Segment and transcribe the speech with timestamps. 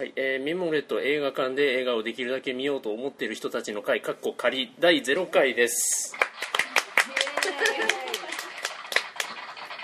[0.00, 6.16] はい、えー、ミモレット映画館で映画をできるだけ見ようと思っている人たちの会、かっこ仮第0回です。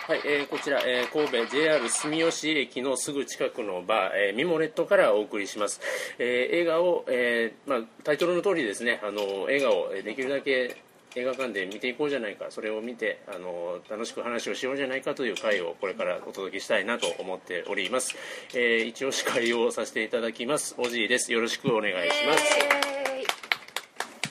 [0.09, 5.83] はい、えーこちら、えー神戸 JR 住吉駅のすぐ近くのバー、えーミモレットからお送りします。
[6.19, 10.79] えー映画を、えーまあ、タイトルの通りですね、あの映画をえーできるだけ
[11.17, 18.15] 映画館で見ていこうじゃないか、それを見てあの楽しく話をしようじゃないかという会をこれからお届けしたいなと思っております。
[18.55, 20.75] えー一応司会をさせていただきます。
[20.77, 21.33] おじいです。
[21.33, 22.45] よろしくお願いします。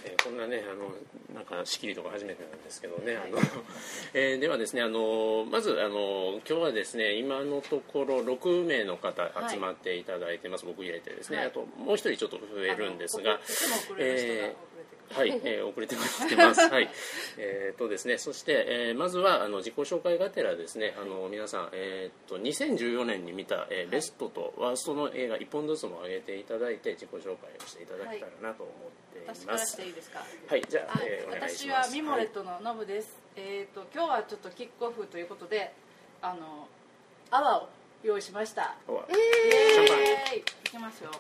[0.06, 0.92] えーこんなねあの
[1.36, 3.40] なんか仕切りとか初めてなんですけどね、あの
[4.14, 14.56] えーではですねあのまずあの今日はですね今のところ6名の方集まっていただいてます、僕入れてですね、はいあともう一人ちょっと増えるんですがいつ
[15.16, 16.62] はい、 えー遅れてもらってます。
[16.70, 16.90] はい。
[17.38, 29.78] えーとですね、そして、えーまずはあの自己紹介がてらですね、あの皆さん、えー、と2014年に見た、えーベストとワーストの映画1本ずつも上げていただいて自己紹介をしていただけたらなと思ってい私からします。
[29.78, 30.24] ていいですか？
[30.48, 31.90] はい、じゃあ、はいえーお願いし私ます。
[31.90, 35.72] はミモレットのノブです、えっ、と今日はちょっとキックオフということで
[36.22, 36.68] あの
[37.32, 37.70] 泡を
[38.04, 38.62] 用意しました。
[38.62, 39.14] はいおわイ。
[39.14, 40.00] シャンパン。
[40.00, 41.12] エーきますよ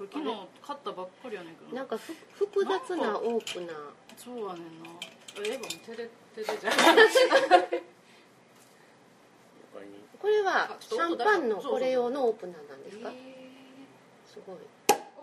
[0.00, 1.76] これ昨日買ったばっかりやねんけど。
[1.76, 3.76] なんかふ複雑なオープナー。
[4.16, 4.88] そうやねんな。
[5.44, 6.94] えエヴァも手で手でじゃ他
[9.84, 13.12] に これはあシャンパンのこれ用のオープナーなんですか？
[14.26, 14.56] すごい。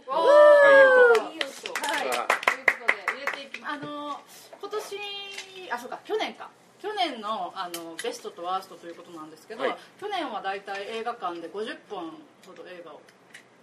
[0.05, 1.73] おあーいい音。
[1.73, 4.21] はい、あということで入れていきまあの
[4.61, 4.99] 今年
[5.71, 6.51] あそうか去年か。
[6.79, 9.77] 去年のあのベストとワーストということなんですけど、はい。
[9.99, 12.11] 去年は大体映画館で50本
[12.45, 13.01] ほど映画を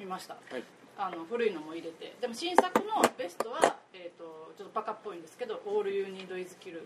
[0.01, 0.35] 見ました。
[0.35, 0.65] はい。
[0.97, 2.15] あの古いのも入れて。
[2.21, 6.81] でも新作のベストは、えー、とちょっとバカっぽいんですけど「All You Need Is Kill」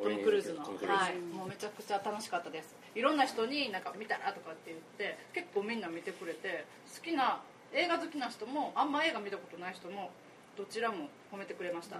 [0.00, 0.64] トム・クルーズの。
[0.64, 1.02] トムクルーズ。
[1.04, 2.76] はい、もうめちゃくちゃ楽しかったです。
[2.94, 6.64] いろんな人になんか見たらとかって言って結構みんな見てくれて
[6.96, 7.40] 好きな
[7.72, 10.10] 映画好きな人もあんま映画見たことない人も
[10.56, 11.98] どちらも褒めてくれました、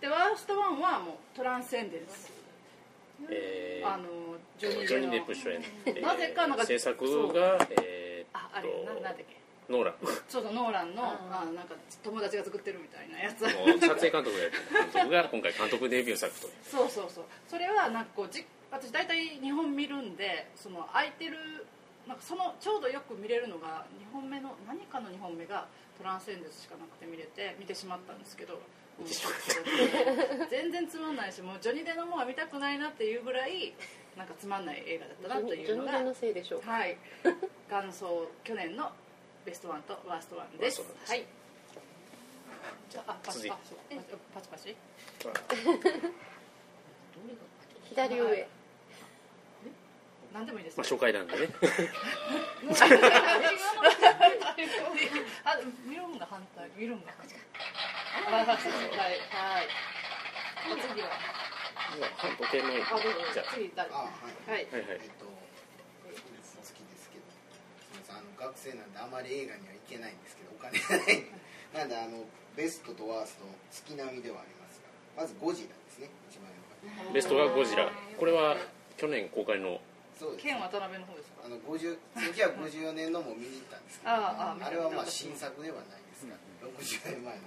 [0.00, 2.32] でワーストワンはもうトランセンデンス。
[3.30, 4.04] えーあの
[4.58, 9.43] ジョニー・デデップ主演、えーなぜかなんか制作が、えーっああれななんだっけ？
[9.68, 9.94] ノーラン。
[10.28, 13.42] そうそうノーランのああなんか友達が作ってるみたいなやつ。
[13.42, 13.48] の
[13.80, 14.92] 撮影監督をやってる。
[14.92, 16.52] 監督が今回監督デビュー作という。
[16.62, 17.24] そうそうそう。
[17.48, 21.66] それはなんかこうじ私大体2本見るんでその空いてる
[22.06, 28.60] なんかそのちょうどよく見れるのが2本目の何かの2本目がトランセンデンスしかなくて見れて見てしまったんですけど。
[30.50, 33.74] 全然つまんないしもうジョニー・デのものは見たくないなっていうぐらい
[34.16, 35.90] なんかつまんない映画だったなというのが。
[35.90, 36.70] ジョニーのせいでしょうか。
[36.70, 36.96] はい。
[37.68, 38.92] 感想去年の
[39.44, 40.78] ベストワンとワーストワンです。
[40.78, 41.10] です。
[41.10, 41.24] はい。
[42.90, 43.70] じゃああパチパチ
[44.30, 44.44] パチ？
[44.50, 44.76] パチ
[47.90, 48.48] 左上。
[50.32, 50.78] 何でもいいです。
[50.78, 51.46] まあ、初回なんでね。
[55.44, 57.38] あ、見るんが反対、見るんが反対。
[58.34, 58.52] はい、は。
[59.62, 59.68] い。
[60.72, 61.08] お次は。
[62.16, 63.46] 反時計のじゃあ。
[63.52, 63.90] 次、はい。
[63.90, 64.10] は
[64.48, 64.66] いはい。
[64.72, 67.36] えっと好きですけどす
[67.92, 71.24] みませんあの学生なんであまり映画には行けないんですけどお金がない。
[71.74, 72.24] なんであの
[72.56, 74.80] ベストとワースト月並みではあります
[75.16, 77.90] がまずゴジラですね一番良かったベストがゴジラ。
[78.18, 78.56] これは
[78.96, 79.80] 去年公開の
[80.18, 80.42] そうです。
[80.44, 81.42] 剣渡辺の方ですか？
[81.44, 81.48] あ。
[81.48, 87.42] の50 1954年のも見に行ったんですけどああ、れはまあ新作ではないですが、60年前の。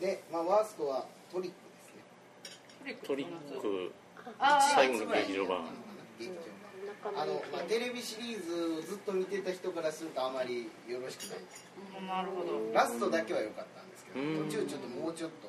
[0.00, 1.56] で、まあ、ワーストはトリック
[2.84, 2.98] ですね。
[3.06, 3.92] トリック
[4.74, 5.64] 最後の劇場版。
[6.18, 6.44] 劇場版。
[6.44, 6.65] 中
[7.04, 11.38] あの、まあ、身テレビシリーズをずっと見てた人からするとあまりよろしくない。
[12.00, 12.72] うんなるほど。
[12.72, 14.48] ラストだけは良かったんですけどうん。
[14.50, 15.48] 途中ちょっともうちょっと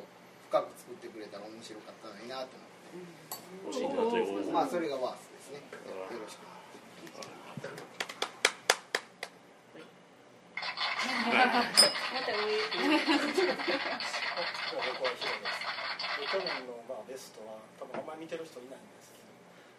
[0.50, 4.52] 深く作ってくれたら面白かったのになと思欲しいなというって。
[4.52, 5.63] まあそれがワーストですね。
[6.12, 7.88] よろしくまた
[12.32, 12.44] 上
[14.76, 15.64] 僕はヒロです
[16.32, 19.16] 去年のまあベストは多分あんまり見てる人いないんですけど「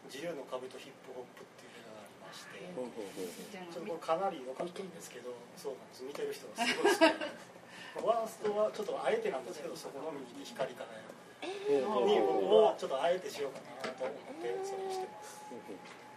[0.09, 3.29] 自由の壁とヒップホップ」っていう映画がありましてほうほうほう
[3.73, 5.01] ちょっとこれかなり良かったんで。
[5.01, 7.37] すけどそうなんです見てる人がすごい少ないです
[7.99, 11.15] ワーストはちょっとあえてなんですけどそこの右に光り輝く。
[11.39, 11.47] ほ
[11.79, 15.41] うほうに僕はちょっとあえてしようかなと思ってそれにしてます。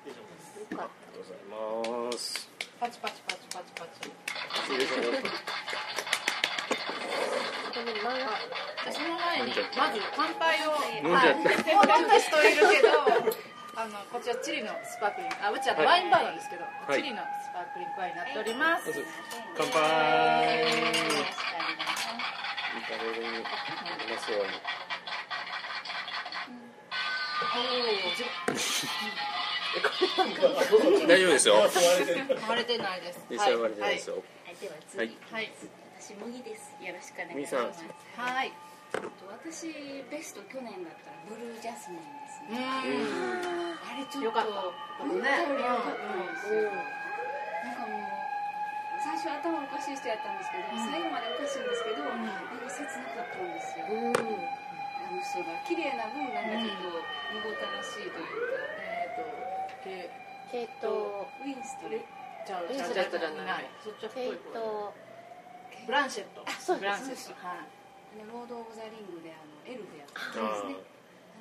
[0.06, 0.90] 以上ですありがと
[1.20, 1.38] うござい
[2.12, 2.50] ます。
[2.80, 4.12] パチパチパチパチパチ。
[4.66, 5.30] それからた
[8.92, 11.18] この前にまず乾杯をはいもう飲
[12.06, 12.88] んだ人いるけど
[13.74, 15.36] あのこちらチリのスパークリング。
[15.40, 16.96] あうちはワインバーなんですけど、い。
[16.96, 19.06] チリのスパークリングワインになっております、まず
[19.56, 19.72] 乾杯。
[19.72, 19.74] い
[22.84, 23.48] かれるうま
[24.20, 24.44] そう
[27.52, 28.24] おーじ
[31.08, 31.56] 大丈夫ですよ。
[32.48, 33.26] 割れてないです。
[33.30, 34.22] 実際は割れてないですよ、は
[34.52, 35.12] い、では次、はい。
[35.32, 35.52] はい。
[35.98, 36.74] 私麦です。
[36.84, 37.86] よろしくお願いし麦さんます。
[38.18, 38.52] はい。
[38.94, 39.72] えっと私
[40.12, 42.00] ベスト去年だったらブルージャスミン
[42.52, 43.80] うねん。
[43.80, 44.28] あれちょっと。
[44.28, 44.60] よかった。
[45.00, 46.28] 思ったより良かったん。
[46.28, 46.84] ですよ、うん。
[47.64, 48.12] なんかもう
[49.00, 50.92] 最初頭おかしい人やったんですけど、うん。
[50.92, 52.28] 最後までおかしいんですけど、ん。
[52.28, 54.12] なんか切なかったんですよ、うん。
[54.12, 57.00] あの人が綺麗な分なんかちょっと
[57.32, 59.24] むごたらしいというか、えっと
[59.84, 60.12] け
[60.52, 62.04] ケイトウィンストレ
[62.46, 63.72] じゃあウィンスレットじゃない。
[63.84, 64.94] そっちはケイト
[65.88, 66.44] ブランシェット。
[66.46, 67.48] あそうブランシェット。
[67.48, 67.66] はい。
[68.28, 70.84] ロード・オブ・ザ・リングであのエルフやったあんですね。
[70.84, 70.91] あ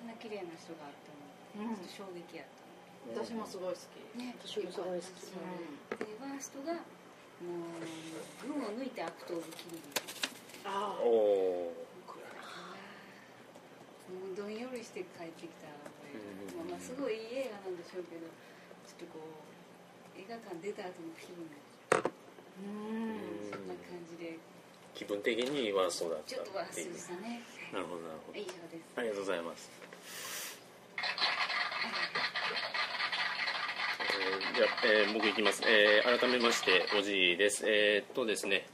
[0.01, 1.13] んな綺麗な人があって
[1.61, 1.77] もうん。
[1.77, 2.61] ちょっと衝撃やった
[3.25, 4.19] 私もすごい好き。
[4.19, 4.37] ね。
[4.41, 5.25] 私もすごい好き
[6.05, 6.75] でワーストが
[7.41, 7.89] もう
[8.45, 9.89] 群を抜いてアクト・オブ・キリング
[10.69, 11.01] あ。
[11.01, 11.73] おお
[14.11, 15.71] もうどんよりして帰ってきたう
[16.51, 18.27] か、まあ、まあすごいいい映画なんでしょうけど
[18.85, 21.47] ちょっとこう映画館出た後の気分。
[21.47, 22.11] が
[22.61, 23.49] うん。
[23.49, 24.37] そんな感じで。
[24.93, 27.41] 気分的にワーストだったちょっとワーストでしたね
[27.73, 28.39] なるほどなるほど。
[28.39, 28.55] 以上です。
[28.97, 29.71] ありがとうございます。
[34.13, 37.65] えーじゃあ、えー僕いきます、えー改めましておじいです。
[37.67, 38.67] えーっとですね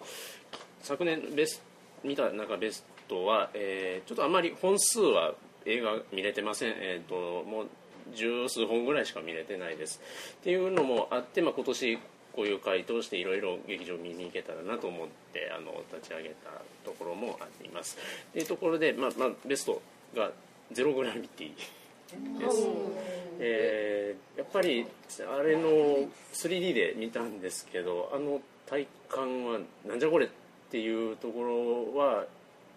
[0.82, 1.62] 昨年ベス
[2.04, 5.34] 見た中ベストは、えーちょっとあまり本数は
[5.66, 6.74] 映画見れてません。
[6.78, 7.66] えーっともう
[8.14, 10.00] 十数本ぐらいしか見れてないです。
[10.34, 11.98] っていうのもあって、まあ、今年
[12.36, 16.50] こういう回答していろいろ劇場見に行けたらなと思ってあの立ち上げた
[16.84, 17.96] ところもあります。
[18.32, 19.80] というところで、まあまあ、ベスト
[20.14, 20.30] が
[20.70, 21.54] 「ゼログラビティ」
[22.38, 22.68] です、
[23.40, 24.86] えーやっぱり
[25.38, 30.28] あれの 3D で見たんですけどあの体感はなんじゃこれっ
[30.70, 32.24] ていうところは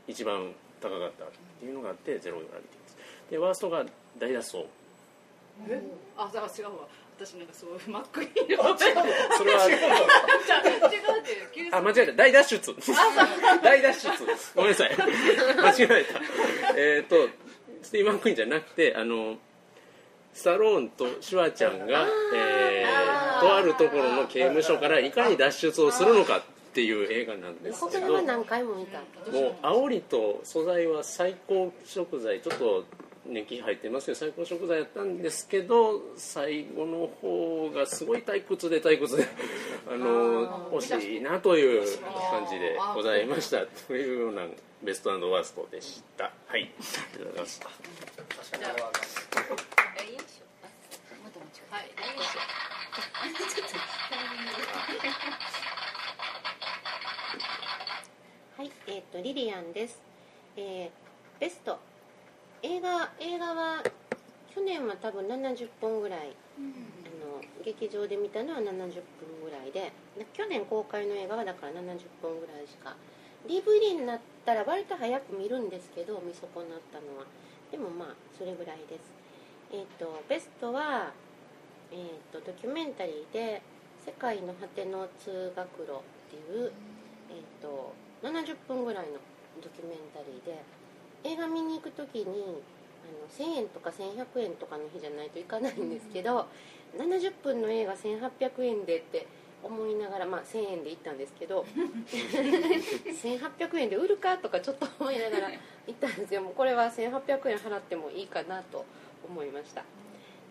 [0.07, 0.51] 一番
[0.81, 1.27] 高かったっ
[1.59, 2.97] ていうのがあってゼログラビティです。
[3.31, 3.85] でワーストが
[4.17, 4.65] 大脱走
[5.69, 5.81] え？
[6.17, 6.87] あだから違うわ
[7.19, 8.77] 私なんかそういうマックイーンの？
[8.77, 9.67] それは。
[9.67, 9.79] 違うっ
[11.51, 12.13] ていうあ間違えた。
[12.13, 12.73] 大脱出。
[13.61, 14.09] 大脱出。
[14.55, 14.95] ごめんなさい。
[14.95, 16.21] 間違えた。
[16.77, 17.15] えっと
[17.81, 19.35] スティーマックイーンじゃなくてあの
[20.33, 26.41] スタローンとシュワちゃんが、えーとあるところの刑務所からいかに脱出をするのかっ
[26.73, 28.21] ていう映画なんですこけど。
[28.21, 28.99] 何回も見た。
[28.99, 29.03] も
[29.49, 32.39] う煽りと素材は最高食材。
[32.41, 32.85] ちょっと
[33.25, 39.27] 年季入ってますけど最高食材やったんですけど最後の方がすごい退屈で退屈で
[39.91, 41.81] あの惜しいなという
[42.31, 43.65] 感じでございました。
[43.87, 44.43] というような
[44.83, 46.31] ベストワーストでした。
[46.47, 46.61] はい。
[46.61, 47.67] ありがとうございました。
[47.67, 47.79] はい
[58.57, 60.01] はい、えっ、とリリアンです。
[60.57, 61.79] えーベスト
[62.61, 63.83] 映画映画は
[64.53, 66.61] 去年は多分70本ぐらい、あ
[67.23, 68.73] の劇場で見たのは70分
[69.43, 69.93] ぐらいで
[70.33, 72.95] 去年公開の映画はだから70本ぐらいしか
[73.47, 77.25] DVD になったら割と早く見るんですけど見損なったのは。
[77.71, 78.07] でもまあ
[78.37, 79.13] それぐらいです。
[79.71, 81.13] えっ、とベストは
[81.91, 81.99] えっ、
[82.31, 83.61] とドキュメンタリーで
[84.03, 86.71] 「世界の果ての通学路」っていう
[87.29, 89.13] えー、と70分ぐらいの
[89.61, 90.61] ドキュメンタリーで
[91.23, 92.27] 映画見に行く時にあ
[93.43, 96.47] の1000円とか1100円とかの日じゃないといかないんですけど、
[96.97, 99.27] 70分の映画1800円でって
[99.63, 101.65] 思いながら、まあ、1000円で行ったんですけど
[102.07, 106.41] 1800円で売るかとかちょっと思いながら行ったんですよ。
[106.41, 108.85] もうこれは1800円払ってもいいかなと
[109.27, 109.83] 思いました。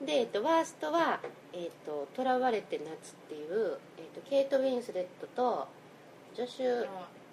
[0.05, 1.21] で、えっと、ワーストは
[1.53, 5.67] 「えっと、囚われて夏」っていう、えっと、ケイト・ウィンスレットと
[6.35, 6.87] ジョシュ・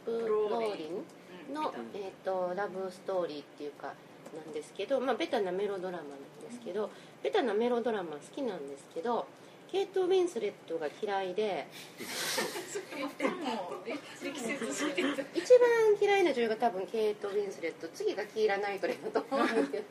[0.06, 1.06] ブ・ローリン
[1.54, 3.94] の、えー、とラブストーリーっていうか
[4.36, 6.08] なんですけど、まあ、ベタなメロドラマなん
[6.50, 6.90] ですけど
[7.24, 9.28] ベタなメロドラマ好きなんですけど
[9.72, 11.68] ケイト・ウィンスレットが嫌いで
[15.34, 19.84] 一番嫌いな女優が多分ケイト・ウィンスレット次がキーラ・ナイトレだと思うんですけ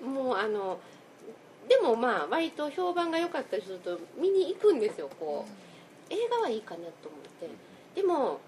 [0.00, 0.78] どもうあの
[1.68, 7.20] でもまあ割と評判が良かったりすると見に行くんですよこう映画はいいかなと思っ
[7.94, 8.40] てでも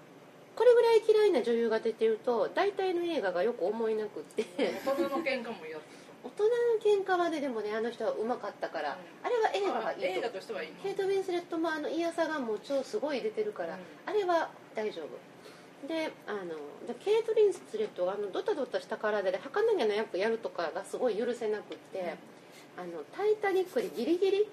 [0.59, 4.43] これぐらい嫌いな女優が出てると大体の映画がよく思えなくって。
[4.85, 5.83] 大人の喧嘩も嫌だ
[6.21, 6.51] 大人の
[6.83, 10.75] 喧嘩はねでもねあの人はうまかったから、あれは映画がいい映画としてはいいの？
[10.83, 13.79] ケイト・ウィンスレットもあの嫌さがもう超すごい出てるから、うん。
[14.05, 15.87] あれは大丈夫。
[15.87, 22.15] であのでケイト・ウィンスレットがあのドタドタした体で儚げな役やるとかがすごい許せなくって
[22.75, 24.49] 「あのタイタニック」でギリギリ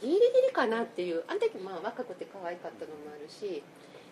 [0.00, 0.18] ギリギ
[0.48, 3.62] リかなっていうあの時まあ若くて可愛かったのもあるし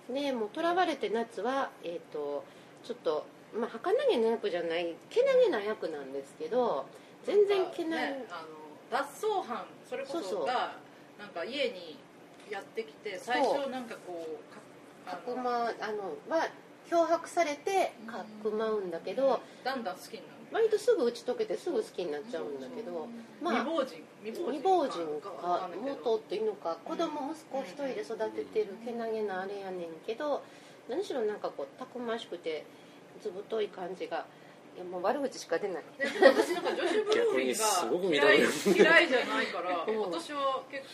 [0.09, 2.45] でもう「囚われて夏は」えっ、と
[2.85, 6.87] ちょっとまあ儚げな役じゃないけなげな役なんですけど
[7.25, 10.77] 全然けなげ、ねあの脱走犯それこそが
[11.19, 11.99] なんか家に
[12.49, 16.49] やってきて最初なんかこうかかくまあのは
[16.89, 20.37] 漂白されてかくまうんだけどだんだん好きになる。
[20.53, 23.09] 割とすぐ打ち解けてすぐ好きになっちゃうんだけど
[23.43, 30.43] まあ未亡人未亡人か元っていうのか子供息子一人で育ててるけなげなあれやねんけど
[30.89, 32.65] 何しろなんかこうたくましくて
[33.23, 34.27] ずぶとい感じが
[34.77, 35.83] いやもう悪口しか出ない。
[35.99, 40.01] 私なんか女子ブローリンすごくが嫌い嫌いじゃないからうん。
[40.03, 40.85] 私は結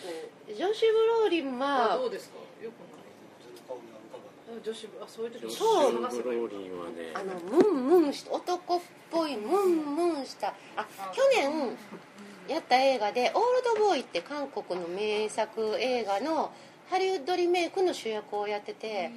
[0.57, 2.39] 女子ブローリン構はどうですか？
[2.63, 4.63] よくない。
[4.63, 7.11] 女子ブあそういう時そうブローリンはね。
[7.15, 10.55] あのムンムンした男っぽいムンムンした。
[10.77, 10.87] あ。
[11.13, 11.77] 去年
[12.49, 16.53] やった映画で「オールドボーイ」って韓国の名作映画の
[16.91, 19.11] ハリウッドリメイクの主役をやってて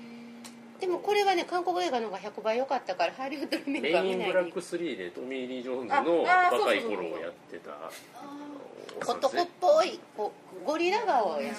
[0.80, 7.92] でもこれはね韓国映画の方が100倍良かったから ハリウッドリメイメクはインブラック3でトミー・リー・ジョーンズの若い頃をやってた
[9.10, 10.32] 男っねぽいこ
[10.64, 11.56] うゴリラ顔やね。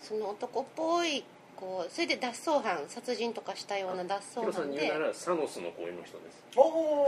[0.00, 1.24] そ の男っぽい
[1.60, 7.06] こうそれで脱走犯殺人とかしたような脱ヒロさん走犯でに言うならサノスの声の人ですおお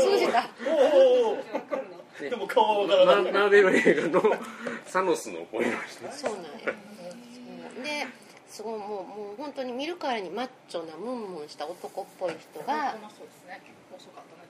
[0.00, 4.22] 通じたおおねでも顔はわからマないマーベル映画の
[4.86, 6.70] サノスの声の人ですそうなんやそ
[7.80, 8.06] うで
[8.48, 13.60] すごいもうもう本当に見るからにマッチョなムンムンした男っぽい人がそうですね
[13.96, 14.48] 遅かったね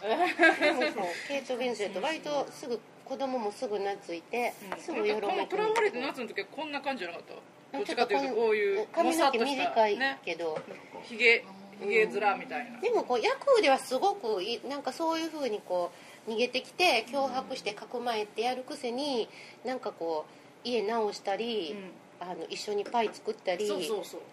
[0.00, 2.80] 確かにケイト・ウィンスレット割とすぐ
[3.10, 7.26] 子供もすぐ懐いて、すぐよろめトランマレって夏の時はこんな感じじゃなかっ
[7.72, 7.78] た？
[7.78, 10.56] どっちかというとここういう髪の毛短いねけど、
[11.02, 11.44] ひげ
[11.82, 12.80] ひげ面みたいな。
[12.80, 15.90] でもこう役ではすごくいなんかそういうふうにこ
[16.28, 19.28] う逃げてきて脅迫してかくまえてやるくせに
[19.64, 20.24] なんかこ
[20.64, 21.74] う家直したり、
[22.20, 23.66] あの一緒にパイ作ったり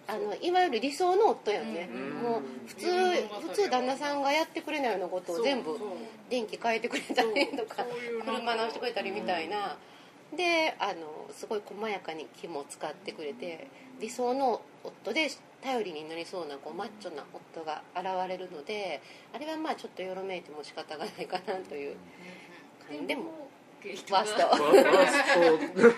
[0.08, 2.88] あのいわゆる理想の夫やね、うんもう普通
[3.48, 5.78] 普通旦那さんがやってくれないようなことを全部
[6.30, 7.86] 電気変えてくれたりとか
[8.26, 9.78] 車直してくれたりみたいな、
[10.36, 13.68] であのすごい細やかに気も使ってくれて
[14.02, 15.30] 理想の夫で
[15.64, 19.02] 頼りになりそうなこうマッチョな夫が現れるので
[19.34, 21.96] あれはまあちょっとよろめいても仕方がないかなという。
[22.88, 23.50] 感じでも
[24.12, 24.44] ワースト。
[24.44, 25.24] ワース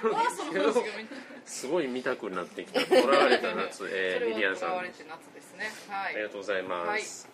[0.01, 0.09] ト。
[0.09, 0.99] ワーストの方ですけど
[1.49, 4.69] すごい見たくなってきた「囚われた夏」 えー、それはリリアンさん。
[4.69, 5.71] あ囚われて夏ですね。
[5.89, 6.15] はい。
[6.15, 7.27] りがとうございます、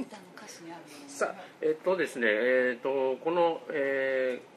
[0.00, 4.50] 歌の歌詞にあるのさあえっとですねえっとこの、えー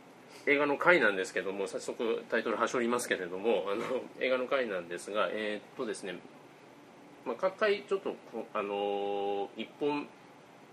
[0.46, 6.16] 映画の回なんですけども早速タイトルはしょりますけれどもあの映画の回なんですがえっとですね、
[7.26, 10.06] まあ、各回ちょっとこあの一本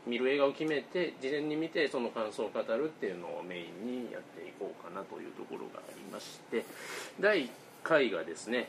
[0.07, 6.64] 見る映画を決めて事前に見てその感想を語るっていうのをメインにやっていこうかなというところがありまして
[7.21, 7.50] 第1
[7.83, 8.69] 回がですね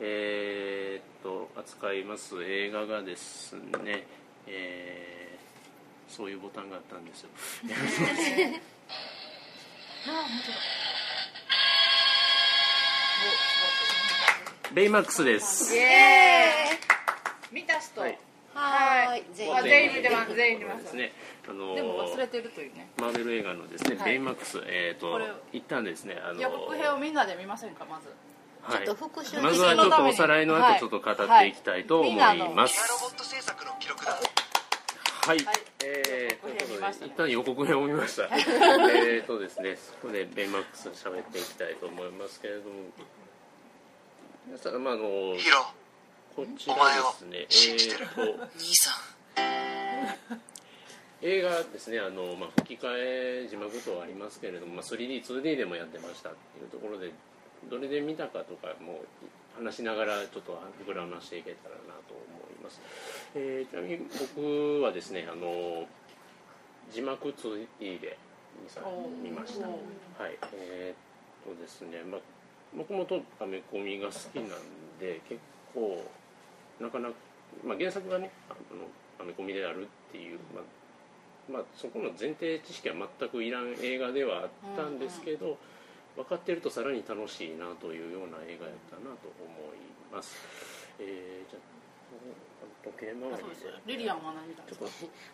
[0.00, 4.06] えーっと扱います映画がですね、
[4.46, 5.20] えー
[6.10, 7.28] そういうボタンがあったんですよ。
[14.74, 15.72] ベイマックスです。
[17.52, 18.00] 見た人。
[18.00, 18.18] はい
[18.60, 20.84] はーい全員あ全員見てます全員見てます。
[20.84, 21.12] ですね。
[21.48, 22.90] あのでも忘れてるというね。
[22.98, 24.04] マーベル映画のですね、はい。
[24.12, 25.18] ベイマックスえーっと
[25.52, 28.08] 一旦ですねあの予告編をみんなで見ませんかまず。
[28.62, 28.86] はい。
[28.86, 32.28] ちょっと復習まずはちょっとおさらいの後ちょっと語っていきたいと思います。
[32.28, 32.48] エアロ
[33.00, 34.12] ボット制作の記録だ。
[34.12, 35.56] はい、はい。
[35.84, 38.24] えー、予告編ということで見ましたね一旦予告編を見ました。
[38.28, 42.90] えーとですねそこでベイマックス喋っていきたいと思いますけれども。
[44.46, 45.79] 皆さんまああのヒロ
[46.40, 46.80] こちらで
[47.18, 47.44] すね。
[47.50, 48.08] 信じてる？
[48.16, 48.44] えーと。
[48.56, 48.92] 兄さ
[51.20, 57.12] 映画ですねあの、まあ、吹き替え字幕等ありますけれども、まあ、3D2D でもやってましたっていうところで
[57.68, 59.04] どれで見たかとかも
[59.54, 62.24] 話しながらちょっと膨らましていけたらなと思
[62.58, 62.80] います、
[63.34, 63.98] えーちなみに
[64.34, 65.84] 僕はですねあの
[66.90, 68.16] 字幕 2D で
[69.22, 69.66] 見ました。
[69.68, 69.74] は
[70.26, 70.38] い。
[70.54, 72.20] えーっとですね、まあ、
[72.74, 74.48] 僕もとアメコミが好きなん
[74.98, 75.38] で結
[75.74, 76.02] 構
[76.80, 77.14] なかなか、
[77.64, 78.86] まあ、原作がねあの
[79.20, 80.64] アメコミであるっていう、まあ
[81.52, 85.58] まあ、そこの前提知識は全くいらん映画ではあったんですけど、
[86.16, 90.36] 分かってるとさらに楽しいなというような映画やったなと思います、
[90.98, 91.80] えーじゃあ
[92.82, 93.96] 時計回りで。
[93.98, 94.86] リリアンは何見たんですか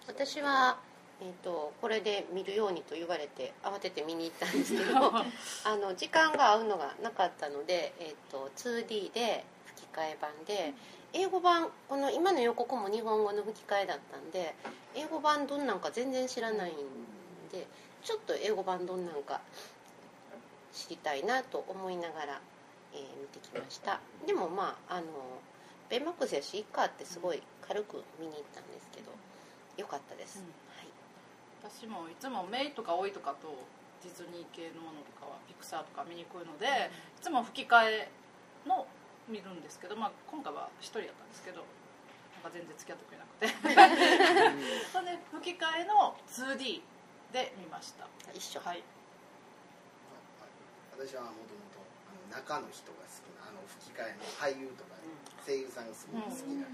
[0.09, 0.79] 私は、
[1.21, 5.13] えー、とこれで見るようにと言われて慌てて見に行ったんですけど
[5.65, 10.75] あの時間が合うのがなかったので、えー、と 2D で吹き替え版で
[11.17, 14.55] 英語版この今の予告も日本語の吹き替えだったんで
[14.95, 16.75] 英語版どんなんか全然知らないん
[17.51, 17.67] で
[18.05, 19.41] ちょっと英語版どんなんか
[20.75, 22.41] 知りたいなと思いながら、
[22.93, 23.99] えー見てきました。
[24.27, 25.07] でもまああの
[25.89, 29.11] ベイマックスやしいっかってすごい軽く見に行ったんですけど
[29.79, 30.45] 良かったです、うん。
[30.77, 31.73] はい。
[31.73, 33.57] 私もいつもメイとかオイとかと
[34.05, 38.11] ディズニー系のものとかはピクサーとか見にくいので、いつも吹き替え
[38.67, 38.87] の
[39.29, 41.67] 見るんですけど、まあ、今回は一人やったんですけど
[42.43, 43.47] なんか全然付き合ってくれなくて。
[44.93, 46.83] それで吹き替えの 2D
[47.33, 48.07] で見ました。
[48.33, 48.61] 一緒。
[48.61, 48.83] はい。
[50.97, 51.85] 私はもともと
[52.33, 54.97] 中の人が好きなあの吹き替えの俳優とか、
[55.45, 56.73] 声優さんがすごい好きな、で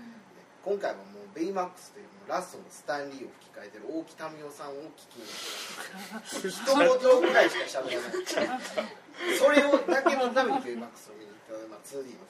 [0.63, 5.27] 今回はもうベイマックスというもうラストのスタンリーを吹き替えてる大木民生さんを聞きに。
[6.47, 8.95] 一言ぐらいしか喋らない。
[9.39, 12.25] それをだけのためにベイマックスを見に行った、まあ、2D の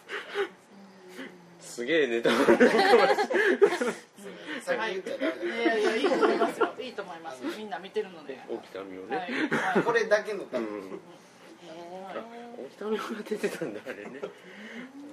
[1.60, 2.44] すげえネタバレ。
[4.62, 5.66] さっき言っちゃダメだい。
[5.66, 5.82] やい。
[5.82, 6.00] やい。
[6.02, 6.08] い。
[6.08, 6.36] と思い。
[6.38, 6.88] ますよい。
[6.88, 6.92] い。
[6.92, 7.20] と思い。
[7.20, 9.82] ますみんな見てるので沖田美は代ね、い、はい。
[9.82, 11.00] これだけのたうめに、ん
[12.66, 14.20] 沖田美代が出てたんだあれね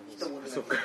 [0.09, 0.75] 一言だけそっか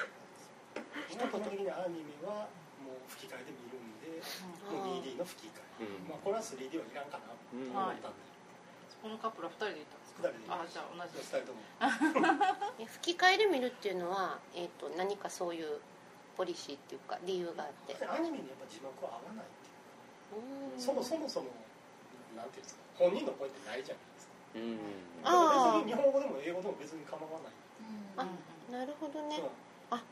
[1.11, 2.49] 基本的にアニメは
[2.85, 4.21] もう吹き替えで見るんで、
[4.69, 6.95] もう 2D の吹き替え、うんまあこれは 3D はい。
[6.95, 8.21] らんかなと思ったんで、
[9.03, 10.63] このカップルは2人で行ったんですか二人で。
[10.63, 11.17] あじゃあ同じ。
[11.17, 11.61] です2人とも。
[12.79, 15.81] え吹き替えで見るっていうのは、えー、と何かそういう
[16.37, 17.97] ポリシーっていうか理由があって。
[18.07, 20.81] アニメにやっぱ字幕は合わないっていううん。
[20.81, 21.51] そもそもそも
[22.37, 22.81] なんていうんですか。
[22.99, 24.33] 本人の声ってないじゃないですか。
[24.55, 24.79] うん。
[25.19, 27.53] 別に日本語でも英語でも別に構わない、
[28.17, 28.27] あ
[28.71, 29.43] なるほどね。
[29.91, 30.03] あ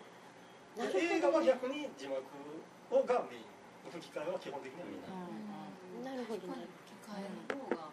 [0.76, 2.22] なる映画はほどね逆に字幕
[2.90, 3.52] をがメイン。
[3.90, 6.64] 吹き替えは基本的には見ない、なるほどね。
[6.88, 7.91] 吹き替えの方が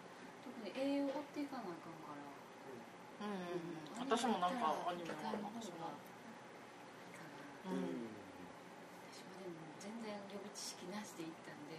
[0.80, 2.24] 栄養を追っていかなあかんから。
[3.28, 4.08] うんうんうん。
[4.08, 5.92] 私もなんかアニメはなんかその
[7.68, 8.08] うん。
[9.12, 11.76] 私はでも全然予備知識なしで行ったんで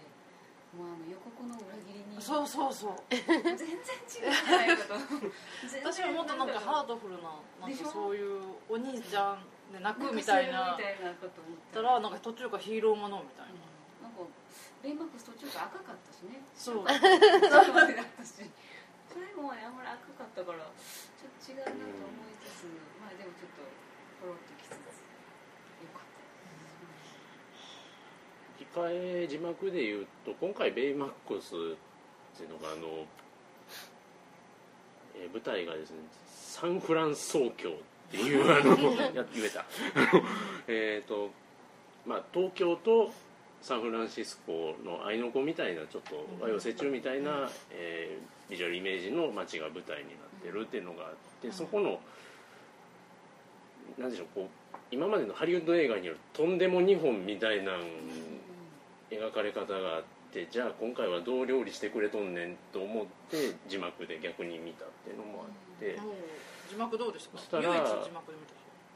[0.77, 3.01] もうあの予告の裏切りにそうそうそう。
[3.09, 4.93] 全然違うじゃないかと。
[5.81, 9.41] 私はもっとなんかハードフルななんかそういうお兄ちゃん
[9.73, 10.77] で泣くみたいな。
[10.77, 13.53] みたいなこと思ったたらなんか途中からヒーローものみたいな。
[14.05, 14.21] なんか
[14.83, 16.41] ベイマックス途中から赤かったしね。
[16.53, 16.85] そう。
[16.87, 18.45] 最後までだったし
[19.11, 23.67] 最後まであんまり赤かったからちょっと違うなと思いつつ、まあでもちょっと
[24.23, 24.79] ポロッときつつよ
[25.91, 26.23] かった。
[28.55, 33.05] 吹き替え字幕で言うと今回ベイマックスっていうのがあの、
[35.15, 35.97] えー舞台がですね
[36.27, 37.73] サンフラン総教っ
[38.11, 38.71] ていう あの
[39.13, 39.65] や言えた。
[40.67, 41.29] えっと
[42.05, 43.11] まあ東京と
[43.61, 51.09] サンフランシスコの合いの子みたいなちょっと和洋折衷みたいな、えービジュアルイメージの街が舞台になってるっていうのがあっ
[51.41, 51.99] てそこの
[53.97, 57.71] なんでしょうこう今までのハリウッド映画によるとんでも2本みたいな
[59.09, 65.97] 描かれ方があってじゃあ今回はどう料理してくれとんねんと思って字幕で逆に見たっていうのもあって
[66.69, 68.37] 字幕どうでしたそしたら唯一字幕で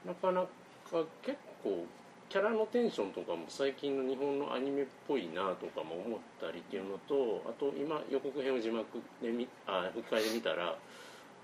[0.06, 1.86] 見たなかなか結構
[2.30, 10.78] キャラのテンションとかも最近の日本のアニメっぽいなとかも思ったりっていうのとあと今予告編を字幕で見あ吹き替えで見たら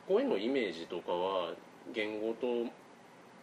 [0.07, 1.53] 声のイメージとかは
[1.93, 2.67] 言語と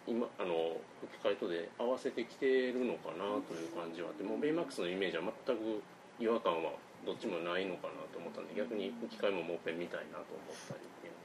[0.06, 0.76] 今あの
[1.20, 5.82] 吹き替えとで合わせてきてるのかなという感じはあってもうベイマックスのイメージは全く
[6.18, 6.72] 違和感は
[7.06, 11.20] どっちもないのかなと思ったんで逆に吹き替えももう一遍見たいなと思ったりっていうの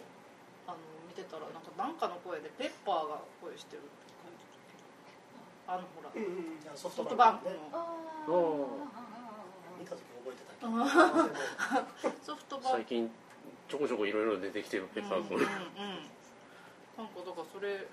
[0.67, 0.79] あの
[1.13, 4.49] 見てたらなんかなんかの声でペッパーが声してるって感じ。
[5.69, 6.09] あのほら。
[6.09, 6.57] うんうん。
[6.57, 7.69] いやソフトトバンクの。
[7.77, 7.85] あ
[8.33, 8.89] お
[9.77, 10.65] 見た時覚えてたけ？
[10.65, 10.73] ど
[12.25, 12.89] ソフトバンク。
[12.89, 13.13] 最近
[13.69, 15.45] ちょこちょこいろいろ出てきてるペッパー君、うん。
[15.45, 16.09] うんうん
[16.97, 17.89] なんかだからそれ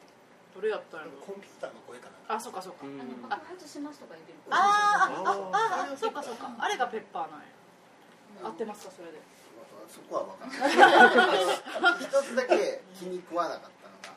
[0.55, 2.35] どれやったんやろコンピューターの声かな。
[2.35, 2.99] あそうかそうか、うん。
[2.99, 4.39] あの爆発しますとか言ってる。
[4.47, 6.55] あーあああそうかそうか。
[6.55, 7.45] あれがペッパーなんや。
[8.43, 9.19] 合ってますかそれで
[9.89, 10.69] そこは分かんない。
[11.99, 14.13] 一つだけ気に食わなかったのが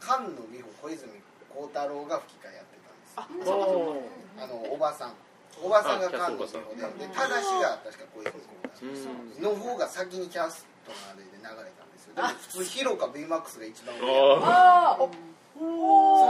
[0.00, 1.12] 菅野美穂小泉
[1.54, 2.76] 孝太郎が吹き替えやって
[3.14, 3.48] たんです。
[3.48, 4.02] よ
[4.38, 5.14] あのおばさん。
[5.62, 6.50] おばさんが菅野美穂
[6.98, 8.40] ででただしが確か小泉孝
[8.74, 9.42] 太うん。
[9.42, 12.14] 郎の方が先にキャストのあれで流れたんですよ。
[12.16, 14.42] でも普通ヒロかベイマックスが一番上。
[14.42, 15.08] ああそう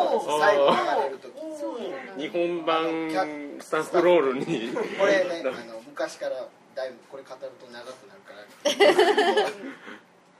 [0.04, 0.26] なんです。
[0.38, 2.20] 最後流れる時ー。
[2.20, 3.10] 日本版
[3.60, 4.44] スタッフロールに
[4.98, 8.44] これねあの昔からだいぶこれ語ると長くなるから。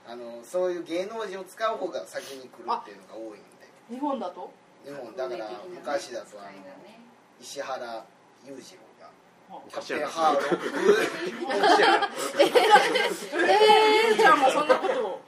[0.07, 3.41] あのそういう芸能人を使う方が先に来るっていうのが多いんで
[3.89, 4.51] 日本だと？
[4.85, 6.49] 日本だから昔だとあの
[7.41, 8.05] 石原
[8.45, 9.09] 裕次郎が。
[9.69, 10.45] キャプテンハーロッ
[13.47, 15.21] えー、じゃあもうそんなことを。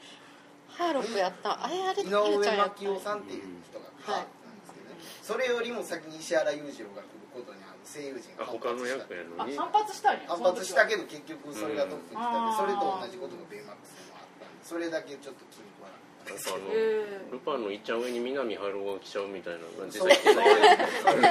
[0.69, 1.65] ハーロックやった。
[1.65, 4.95] あれあれク井上真紀夫さんっていう人がハーロックなんですけどね。
[5.23, 9.55] それよりも先に石原裕次郎が来ることに声優陣があ他の役やのに？
[9.57, 10.27] あ反発したんや。
[10.27, 12.51] 反発したどけど結局それがトップに来たん。
[12.51, 17.31] でそれと同じことがベイマックスでもあったんでそれだけちょっと気に食わなかったですあのえ。
[17.31, 21.23] ルパンのいっちゃん上に南春夫が来ちゃうみたいな実際来てないそう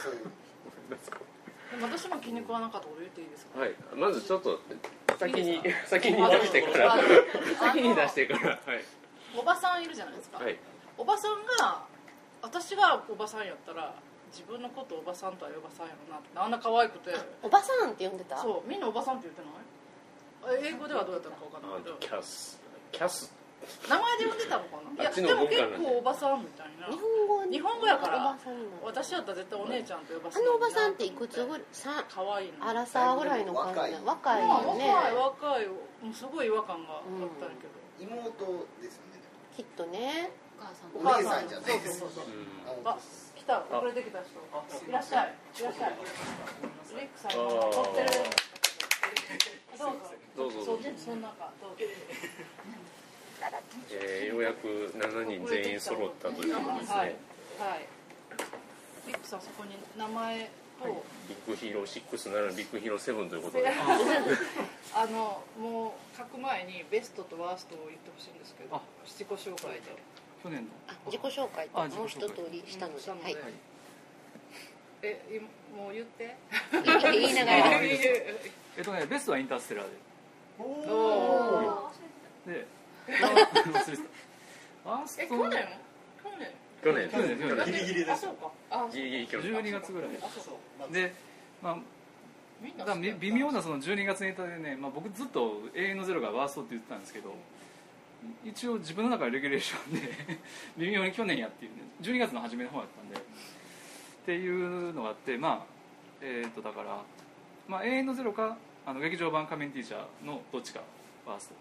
[0.00, 0.16] そう
[1.70, 3.60] でも私も気に食わなかったこと言っていいですか？
[3.60, 3.74] はい。
[3.94, 4.58] まずちょっと
[5.18, 6.94] 先に先に出してから。
[6.94, 7.02] あの
[7.60, 8.48] 先に出してから。
[8.48, 8.82] はい。
[9.38, 10.58] おばさんいるじゃないですか、はい。
[10.98, 11.84] おばさんが
[12.42, 13.94] 私がおばさんやったら
[14.30, 16.28] 自分のことおばさんとは呼ばさんやろなって。
[16.34, 17.10] あんな可愛くて
[17.42, 18.38] おばさんって呼んでた？
[18.38, 18.68] そう。
[18.68, 19.50] みんなおばさんって言ってな
[20.54, 20.64] い？
[20.64, 21.96] あ英語ではどうやったのか分かんないけど。
[21.98, 22.60] キャス。
[22.92, 23.32] キャス。
[23.90, 25.02] 名前で呼んでたのかな？
[25.02, 26.86] いやでも結構おばさんみたいな。
[26.88, 31.62] 日本語日本語やからおばさん私やったら絶対お姉ちゃんと呼ばあせのおばさんっていくつぐらい？
[31.72, 32.64] さ可愛いの。
[32.64, 33.92] アラサーぐらいの感じ？
[33.92, 34.88] な若いまあよね。
[34.88, 35.68] 若い若い。
[35.68, 35.74] も
[36.10, 37.02] うすごい違和感があっ
[37.36, 38.32] たけど、妹
[38.80, 39.20] ですよね。
[39.54, 40.30] きっとね。
[40.56, 40.90] お母さん。
[40.96, 42.06] おと姉さんじゃないですそ
[43.50, 44.38] た遅れてきた人。
[44.38, 45.98] いらっしゃいいらっしゃい
[46.94, 48.06] リックさんが撮ってる
[50.36, 50.62] どうぞ。
[50.62, 51.84] どうぞそ中どうぞ。
[53.90, 57.08] えーようやく7人全員揃ったということですね、はい。
[57.08, 57.86] はい。
[59.08, 63.68] リックさんそこに名前と、ビッグヒーロー6ならビッグヒーロー7ということで。
[64.92, 68.82] あのもう書く前にベストとワーストを言ってほしいんですけどあ。
[69.06, 69.96] 自己紹介で
[70.42, 70.70] 去年の。
[70.88, 73.36] あ自己紹介あともう一通りしたのでしたのではい。
[75.02, 76.36] えいもう言って。
[76.72, 77.80] 言いながら。
[77.82, 79.86] えっとねベストはインターステラー
[80.58, 81.90] おお
[82.46, 82.66] でで
[83.22, 84.02] あ忘れて
[84.84, 84.90] た。
[84.90, 85.68] ワーストえ去年？
[86.22, 86.52] 去年。
[86.82, 87.10] 去年。
[87.10, 87.66] 去年去年。
[87.66, 88.10] ギリギリです。
[88.12, 88.50] あそうか。
[88.70, 90.10] あギリギリ去年12月ぐらい。
[90.22, 91.14] あそうで
[91.62, 91.78] まあ
[92.84, 97.34] だ微妙なその12月ネタでね、まあ、僕ずっと永遠のゼロがワーストって言ってたんですけど
[98.44, 100.12] 一応自分の中でレギュレーションで
[100.78, 103.20] 微妙に去年やっていうね12月の初めの方だったんでっ
[104.26, 105.80] ていうのがあってまあ
[106.22, 107.02] えっ、とだから、
[107.66, 110.80] まあ、永遠のゼロかあの劇場版仮面ティーチャーのどっちか
[111.26, 111.54] ワースト。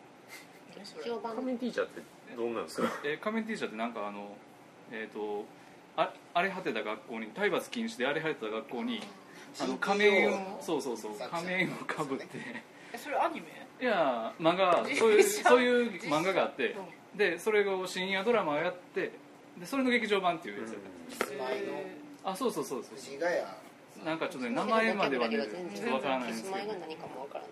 [1.36, 2.02] 仮面ティーチャーって
[2.36, 2.88] どうなんですか？
[3.04, 4.36] えー仮面ティーチャーってなんかあの
[4.91, 5.45] えっ、と
[5.95, 9.02] あ荒れ果てた学校に体罰禁止で荒れ果てた学校に
[9.59, 12.27] あの仮面をそうそうそう仮面をかぶって。
[12.93, 13.47] えそれアニメ？
[13.81, 16.71] いや漫画そういう そういう漫画があって。
[16.71, 16.83] うん
[17.15, 19.12] でそれを深夜ドラマをやって
[19.57, 20.73] でそれの劇場版っていうやつ。
[20.73, 20.79] やっ
[22.23, 22.95] たあそうそうそうそう。
[22.95, 24.05] 藤ヶ谷。
[24.05, 26.55] なんかちょっとね名前まではねちょっとわからないんですけど。
[26.55, 27.49] キスマイが何かもわからない。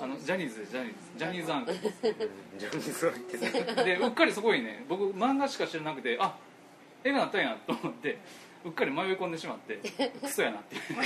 [0.00, 0.96] あのジャニーズでジャニーズ。
[1.16, 1.72] ジャニーズアンク
[2.58, 4.84] ジャニーズアンケでうっかりそこにね。
[4.86, 6.36] 僕漫画しか知らなくてあ
[7.04, 8.18] 映画なったんやと思って
[8.64, 9.78] うっかり迷い込んでしまって
[10.22, 10.82] クソやなっていう。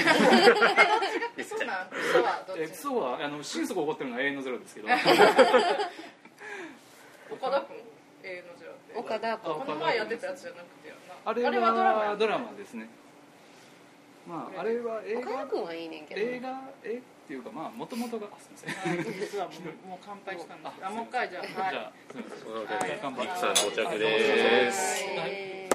[1.36, 4.88] えそうなんそうはどっちえクソはあの心底怒ってるのは永遠のゼロですけど。
[7.30, 7.76] 岡田君
[8.22, 8.94] 永遠のゼロって。
[8.96, 9.54] 岡田君。
[9.54, 11.00] この前やってたやつじゃなくてやな。
[11.24, 12.88] あれあれはドラマドラマですね。
[14.26, 15.20] まああれは映画。
[15.20, 18.96] 岡田君はいいねんけど映画えっていうかまあもともとがあすみません。
[18.96, 19.52] はい実はも
[19.84, 20.74] うもう乾杯したんです。
[20.80, 21.42] あもう一回じゃあ。
[21.42, 21.72] はい。
[21.72, 21.92] じゃあ
[22.36, 22.46] す
[23.02, 23.26] 乾杯。
[23.36, 25.04] さん到着です。
[25.04, 25.67] えもう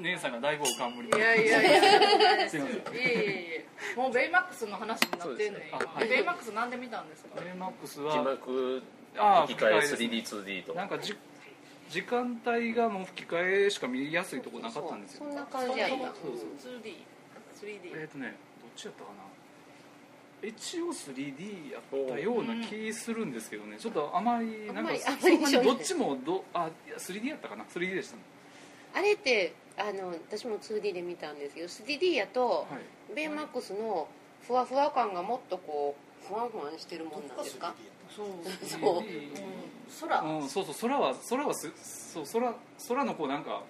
[0.00, 2.48] 姉さんが大号冠いやいやいや。
[2.50, 2.76] すいません。
[2.76, 3.06] いえいえい
[3.60, 5.62] えもうベイマックスの話になってんねん。
[5.62, 5.70] ね。
[5.72, 6.08] あはい。
[6.08, 7.40] ベイマックスなんで見たんですか？
[7.40, 8.82] ベイマックス字は幕
[9.16, 11.14] ああ吹き替え吹き替えです 3D2D となんかじ
[11.90, 15.24] 時間帯がもう吹き替えしか見やすいとこなかったんですよ。
[15.26, 15.86] そんな感じや。
[15.86, 16.10] ったそう
[16.58, 16.72] そう。
[16.80, 16.94] 2D
[17.60, 19.22] 3D えっ、とねどっちやったかな。
[20.48, 23.76] 一応 3D やったような気するんですけどね。
[23.78, 24.92] ちょっとあまりなんか
[25.62, 27.64] どっちもどあいや 3D やったかな。
[27.64, 28.22] 3D でしたね
[28.94, 32.76] あれってあの私も 2D で見たんですけど 3D やと、は
[33.10, 33.14] い。
[33.14, 34.08] ベイマックスの
[34.46, 37.74] ふわふわ感がもっとこうふわふわしてるもんなんですか？
[38.14, 38.26] そう。
[38.68, 39.02] そう。
[39.02, 39.32] 3D
[40.00, 40.74] 空うん、そうそう。
[40.80, 42.54] 空は空はすそう空
[42.88, 43.62] 空のこうなんか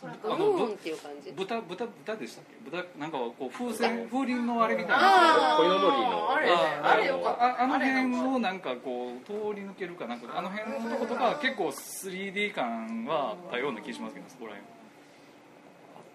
[0.00, 1.30] 空あのうんっていう感じ。
[1.32, 2.70] 豚豚豚でしたっけ？
[2.70, 4.96] 豚なんかこう風船風鈴のあれみたいな。
[4.98, 6.30] あー小のぼりの。
[6.32, 7.44] あれああれよかった。
[7.44, 14.66] ああの辺あれなんかをなんかこう通り抜けるかなんかあの辺のとことか結構 3D 感はあったような気しますけどそこら辺。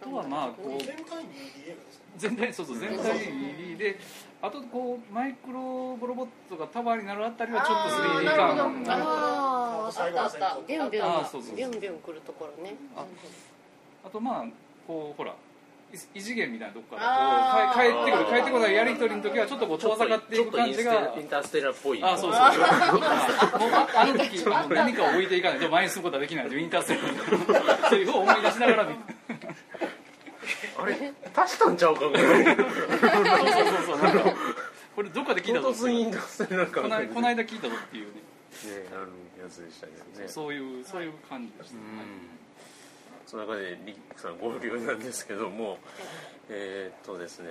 [0.02, 3.98] あとはまあこう全体に 2D 映画ですね全体そうそう全体 2D で
[4.42, 9.92] あとこうマイクロロボットが束になるあたりはちょっと 3D あーなるほど。
[9.94, 10.58] 感があったあった。
[10.68, 11.56] ビュンビュンあーそうそうそう。
[11.56, 12.76] ビュンビュン来るところね。
[12.98, 13.06] あ
[14.06, 14.46] あとまあ
[14.88, 15.32] こうほら
[15.94, 29.00] い異次元みたいなとこからこうか帰ってくる帰ってこないやり取りの時はちょっとこう遠ざかっていく感じがインターステラーっぽいあそうそうああの時何かを置いていかないと前に進むことはできないというインターセルのセリフを思い出しながら見て
[30.80, 32.68] あれ足したんちゃうかぐらいそうそう
[33.86, 34.34] そうか
[34.96, 38.22] これどっかで聞いたぞこの間聞いたぞっていうね
[38.92, 39.12] ある
[39.42, 42.43] やつでしたけどねそういうそういう感じでした、うん
[43.34, 45.80] その中でリックさん合流なんですけども
[46.50, 47.48] えーっとですね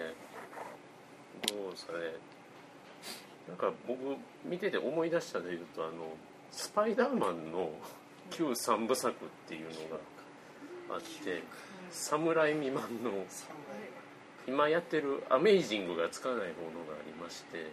[1.48, 1.98] どうですかね
[3.48, 3.98] なんか僕
[4.44, 5.92] 見てて思い出したでいうとあの
[6.52, 7.70] スパイダーマンの
[8.30, 9.70] 旧三部作っていうの
[10.88, 11.42] があって
[11.90, 13.10] 侍未満の
[14.46, 16.52] 今やってる「アメイジング」がつかないものが
[16.94, 17.66] ありまして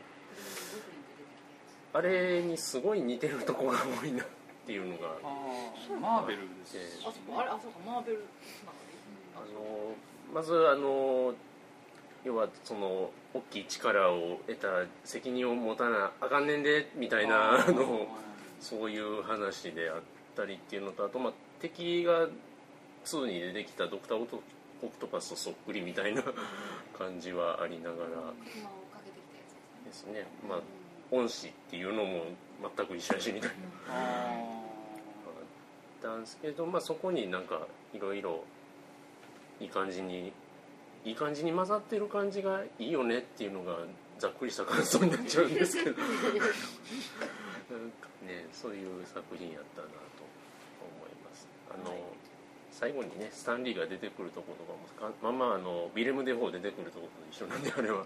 [1.93, 4.25] あれにすごい似てるとこが多いな。
[4.69, 5.99] っていうのがあー。
[5.99, 8.23] マーベルですえあそこあれあそうかマーベル
[9.35, 9.95] あの
[10.31, 11.33] まずあの
[12.23, 14.67] 要はその大きい力を得た
[15.03, 18.05] 責任を持たなあかんねんでみたいなあの
[18.59, 19.95] そういう話であっ
[20.35, 22.27] たりっていうのとあと、まあ、敵が
[23.05, 24.43] 2に出てきたドクターオト
[24.83, 26.21] オクトパスとそっくりみたいな
[26.95, 28.33] 感じはありながら。
[29.85, 30.27] ですね。
[30.47, 30.59] まあ
[31.11, 32.25] 恩師っていうのも
[32.77, 33.55] 全く一緒やしみたいな。
[33.89, 34.58] ああっ
[36.01, 38.43] たんですけど、まあ、そこになんかいろいろ
[39.59, 40.31] いい感じに
[41.05, 43.77] いい感じに混ざってる感じがいいよねっていうのが
[44.17, 45.97] ざっくりした感想になっちゃうんですけど。
[47.69, 49.93] なんかねそういう作品やったなと
[50.81, 51.47] 思います。
[51.69, 51.95] あの、
[52.71, 58.05] 最後にねスタンリーが出てくるところとかもかまあまああのウィレム・デフォー出てくるところと一緒なんであれは。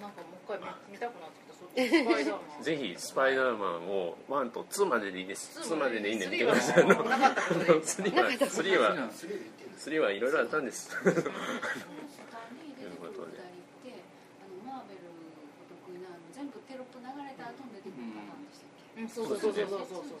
[0.00, 1.30] なんかもう一回見見たくなっ
[1.74, 6.00] ぜひスパイダーマンを1と2まででいいです2まで。
[6.00, 8.96] でいいんで見てスリーはくださいあのもうなかったことでいい3は。
[8.96, 10.90] 3はそれで言ってるんです3はいろいろあったんです。
[10.90, 14.02] スタンリー出てくる二人って
[14.42, 20.20] あのマーベルお得意なあの全部テロップ流れた後に出てくるパターンでしたっけ、うんそうそうそうそうそうそうそ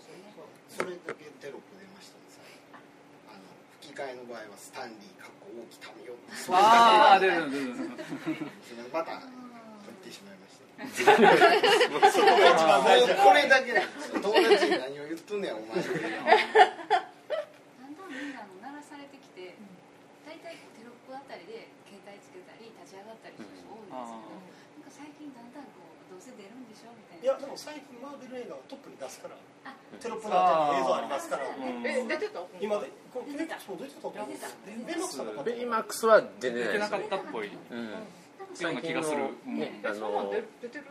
[0.70, 2.16] それだけテロップ出ました
[3.28, 3.42] あの
[3.82, 6.14] 吹き替えの場合はスタンリーかっこ大きたみよ
[6.54, 9.28] ああ出る出る出るまた取
[9.92, 11.20] ってしまいました そこが
[12.56, 13.72] 一番大事これだけ
[14.16, 16.02] 友達に何を言っとんねやお前だんだん
[18.08, 19.52] みんなの鳴らされてきて
[20.24, 24.40] 大体テロップあたりで携帯つけたり立ち上がったりする人多いんですけど、
[24.80, 29.36] なんか最近だんだんこうどうせ出るんでしょみたいないやでも最近マーベル映画をトップに出すから
[30.00, 31.44] テロップの後に映像ありますから
[31.84, 34.56] え出てた今でこうベイマックスも出てたと思うんです
[35.44, 37.92] ベイマックスは出てなかったっぽいうん
[38.62, 39.18] ような気がする。
[39.46, 39.80] ね。
[39.84, 40.32] あの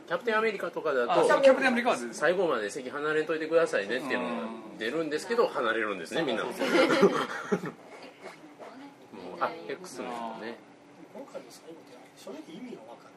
[0.07, 4.31] キャプテンアメリカとかだあとキャプテンアメリカは出て最後まで席離れんといてくださいねっていうのが
[4.77, 6.51] 出るんですけど離れるんですねみんなも。
[6.51, 10.57] う X の方ねあ X の人ね。
[11.13, 13.15] 今回の最後って正直意味が分かる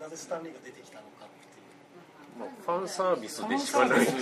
[0.00, 0.28] なぜス。
[0.28, 3.48] タンリーが出てきたのかっていうまあファンサービス。
[3.48, 4.14] でしかない文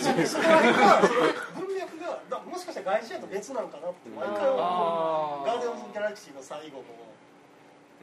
[1.77, 6.85] 脈がだもしかしたら外人と別なんかなって毎回思うあガーディアンズ・ギャラクシーの最後も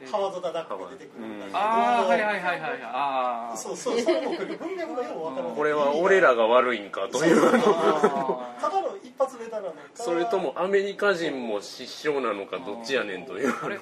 [0.06, 1.46] ハワード・ダダックが出てくるんだ。
[1.46, 5.56] けどああはいはいはいはいああそうそうそれも文脈がよう分からない。
[5.56, 7.46] これは俺らが悪いんかという。
[7.46, 9.78] あただの一発ネタなのか。
[9.94, 13.54] それともアメリカ人も失笑なのかどっちやねんという。
[13.64, 13.78] あれ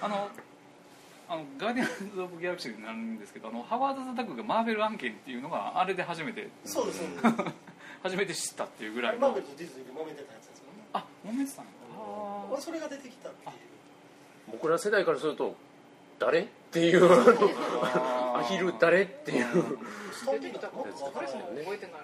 [0.00, 0.28] あの
[1.28, 6.48] あのガーディアンズ・オブ・ギャラクシーになるんですけどあのハワード・ザ・タックがマーベル案件っていうのがあれで初めて。
[6.64, 7.02] そうです。
[8.02, 9.20] 初めて知ったっていうぐらいの。
[9.20, 10.84] マーベルとディズニーで揉めてたやつですもんね。
[10.92, 11.68] あ揉めてたの。
[11.96, 13.71] あ俺それが出てきたっていう
[14.50, 15.54] 僕ら世代からすると
[16.18, 16.40] 誰？
[16.40, 17.04] っていう
[18.36, 19.02] アヒル誰？
[19.02, 19.46] っていう。
[20.12, 22.00] スタン出てきたか分か彼氏らないも覚えてないわ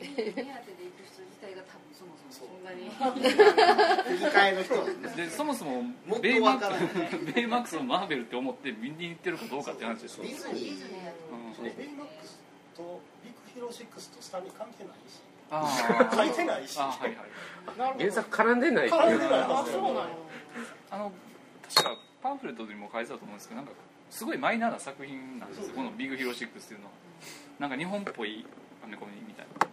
[0.00, 2.88] 目当てで行く人自体が多分そもそもそんなに。
[2.88, 10.74] 吹き替えの人なんでそもそももっとベイマックスベイマックスをマーベルって思って見に行ってるかどうかって話ですよディズニー
[11.60, 11.66] う。
[11.68, 11.76] ん。
[11.76, 12.38] ベイマックス
[12.76, 15.20] とビッグヒーロー6とスタンリー関係ないし。
[15.52, 16.78] あ書いてないし。
[16.78, 17.14] あはい
[17.78, 17.98] はい。
[17.98, 19.02] 原作絡んでないっていう。
[19.02, 20.08] 絡んでないあそうなんや
[20.90, 21.12] あの
[21.62, 23.72] 確かパンフレットにも書いてたと思うんですけどなんか
[24.10, 25.74] すごいマイナーな作品なんですよ。
[25.74, 26.92] この「ビッグヒーロー6」っていうのは。
[27.60, 28.44] なんか日本っぽい
[28.82, 29.52] アメコミみたいな。
[29.54, 29.70] の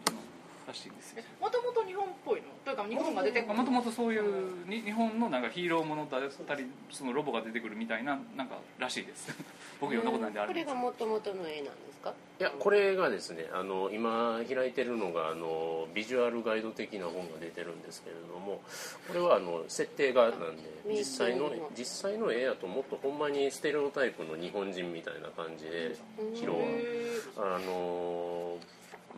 [0.68, 1.24] らしいんですよ。
[1.40, 2.48] もともと日本っぽいの？
[2.66, 3.54] というか日本が出てくる。
[3.56, 9.30] もともとそういうに日本のなんかヒーローものだったりそのロボが出てくるみたいななんからしいです。
[9.80, 12.14] 僕読んだことないんであこれれですがもともとの絵なんですか？
[12.40, 18.62] いやこれがですねあの今開いてるのがあのビジュアルガイド的な本が出てるんですけれども
[19.08, 25.96] これはあの設定がなんで実際の実際の絵やともっとほんまにステレオタイプの日本人みたいな感じで
[26.36, 27.56] ヒロは。
[27.56, 28.58] あの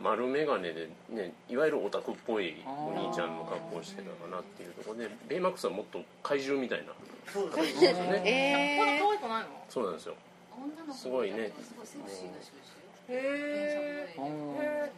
[0.02, 6.92] 丸眼鏡でねいわゆるオタクっぽいお兄ちゃんの格好をしてたかなっていうところでベイマックスはもっと怪獣みたいな
[7.26, 8.22] 形ですよね。
[8.24, 10.14] えこんな可愛くないのそうなんですよ。
[10.56, 11.52] 女の子すごいね。
[11.54, 14.90] すごいセクシーな人でしたよへえ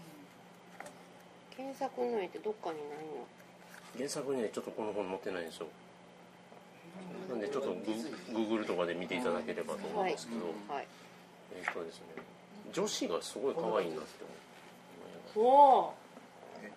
[1.58, 3.26] ー、原作の絵ってどっかにないの？
[3.96, 5.66] 原作にねちょっとこの本載ってないんですよ。
[7.28, 7.74] なんでちょっとグ
[8.32, 10.86] グーグルとかで見ていただければと思うんですけど、はい。
[11.56, 12.22] えっとですね。
[12.72, 14.41] 女子がすごい可愛いなって思う
[15.36, 15.94] おお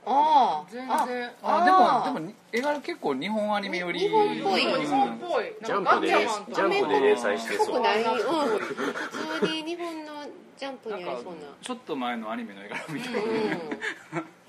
[0.07, 4.65] ああ全あ然あでもでも絵柄結構日本アニメより日本っぽい。
[4.73, 5.45] うん日本っぽい。
[5.63, 7.81] ジャンプでジャンプで連載してそう。
[7.81, 10.11] ない、うん、普通に日本の
[10.57, 11.39] ジャンプにありそうな。
[11.59, 13.23] ちょっと前のアニメの絵柄みたいな、う。
[13.23, 13.27] ん。
[13.27, 13.49] へ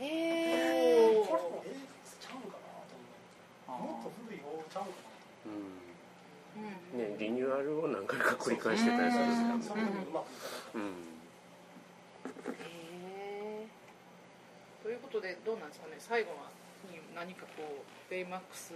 [0.00, 1.70] えこれもえ
[2.20, 2.50] ちゃうん。
[2.50, 2.58] か
[3.72, 4.92] なともっと古い方ちゃうんか
[6.94, 9.48] うんねリニューアルを何回か繰り返してたりするん。
[9.48, 10.92] なですよそれでもうまくいかなうんい
[12.52, 13.66] へえ
[14.86, 15.98] ということでどうなんですかね？
[15.98, 16.30] 最後
[16.94, 18.70] に何かこうベイマックス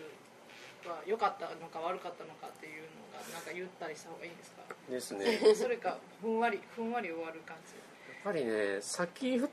[0.82, 2.82] は良かったのか悪かったのかっていう
[3.14, 4.66] のがなんか言ったりした方がいいんですか？
[4.90, 5.54] ですね。
[5.54, 7.74] それかふんわりふんわり終わる感じ。
[7.78, 7.80] や
[8.18, 9.48] っぱりねさっき言っ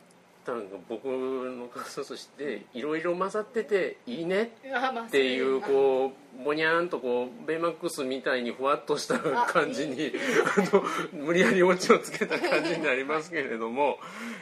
[0.90, 10.12] 僕の感想としていろいろ混ざってていいねっていうこうぼにゃーんとこうベイマックスみたいにふわっとした感じに
[10.58, 10.84] あの
[11.24, 13.98] 無理やりオチをつけた感じになりますけれども、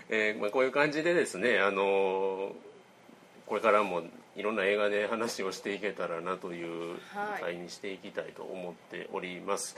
[0.09, 2.51] えーまあ、こういう感じでですねあの
[3.45, 4.03] これからも
[4.35, 7.41] いろんな映画で話をしていけたらなというはい。
[7.41, 9.75] 回にしていきたいと思っております。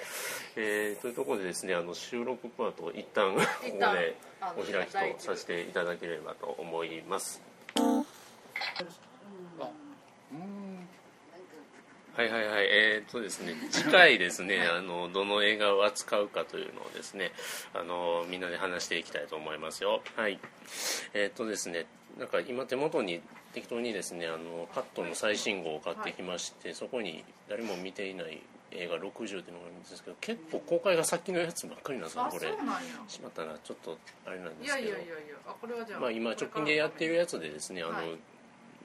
[0.56, 4.16] えーというところでですねあの収録パートを一旦ここで
[4.58, 7.42] お開きとさせていただければと思います。
[12.18, 12.66] はいはいはい。
[12.66, 17.32] えー、とですね次回ですねあのどの映画を扱うかというのをですね
[17.76, 20.02] あのみんなで話していきたいと思いますよ。
[20.16, 20.40] はい。
[21.14, 21.86] えっ、とですね
[22.18, 23.22] なんか今手元に
[23.58, 28.40] 適当にですねあのカットの最新号を買ってきまして、そこに誰も見ていない
[28.72, 32.82] 映画60っていうのがあるんですけど結構公開が先のやつばっかりなんですよあこれそうなんや。
[33.08, 34.90] しまったなちょっとあれなんですけど。
[34.90, 35.16] やいやいや
[35.48, 38.06] あこれはじゃあまあ、今直近でやっているやつでですねあの、はい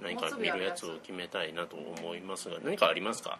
[0.00, 3.38] 何か見るやつを決めたいなと思いますが何かありますか？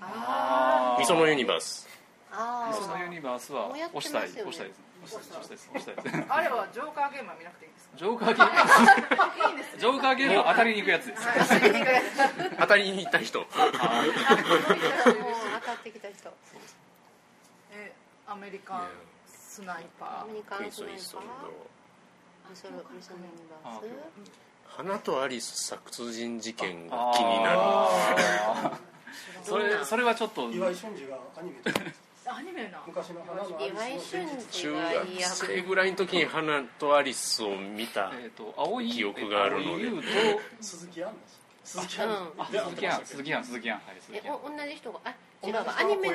[0.00, 1.86] あ「みそのユニバース。
[2.32, 4.87] あそのユニバースは押したい押したいです押
[6.28, 7.96] あれはジョーカーゲームは見なくていいんですか？
[7.96, 8.46] ジョーカーゲー
[9.52, 9.62] ム？
[9.78, 11.22] ジョーカーゲームは当たりに行くやつです。
[12.58, 13.46] 当たりに行った人。
[13.50, 13.68] 当た
[15.72, 16.32] ってきた人。
[17.72, 17.92] え
[18.26, 18.88] アメリカン
[19.26, 20.98] スナイパアメリカンスナイパー。
[22.54, 22.72] それ
[24.64, 27.58] 花とアリス殺人事件が気になる
[29.42, 31.56] それそれはちょっと岩井俊二がアニメ
[32.30, 32.82] アニメな。
[32.86, 39.68] 昔の花のアリ岩井スの俊中学生ぐらいの時に花とアリスを見たえっと青い記憶があるので。
[39.70, 40.02] 青い優と
[40.60, 41.12] 鈴木杏。
[41.64, 42.10] 鈴木うん。
[42.10, 43.06] 杏あ鈴木杏。
[43.06, 43.72] 鈴木杏鈴木杏。
[43.72, 44.34] はい鈴え木杏。
[44.34, 46.08] お同じ人があ違違うアニメ。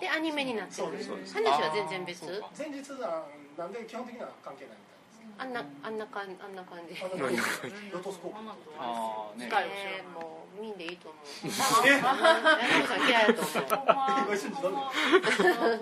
[0.00, 0.86] でアニメになってる。
[0.86, 1.08] そうです。
[1.08, 1.34] そうです。
[1.34, 2.24] 話は全然別？
[2.56, 3.24] 前日談
[3.58, 4.76] なんで基本的には関係ない。
[4.78, 4.89] み
[5.38, 6.94] あんなあんなかんあんな感じ。
[7.02, 7.28] あの
[7.92, 8.36] ロトスコープ。
[8.36, 9.48] 花とあーね。
[9.50, 10.02] え？
[10.06, 11.22] ーもう見んでいいと思う。
[11.86, 12.14] えいだ
[13.32, 14.52] と思うほんま岩井俊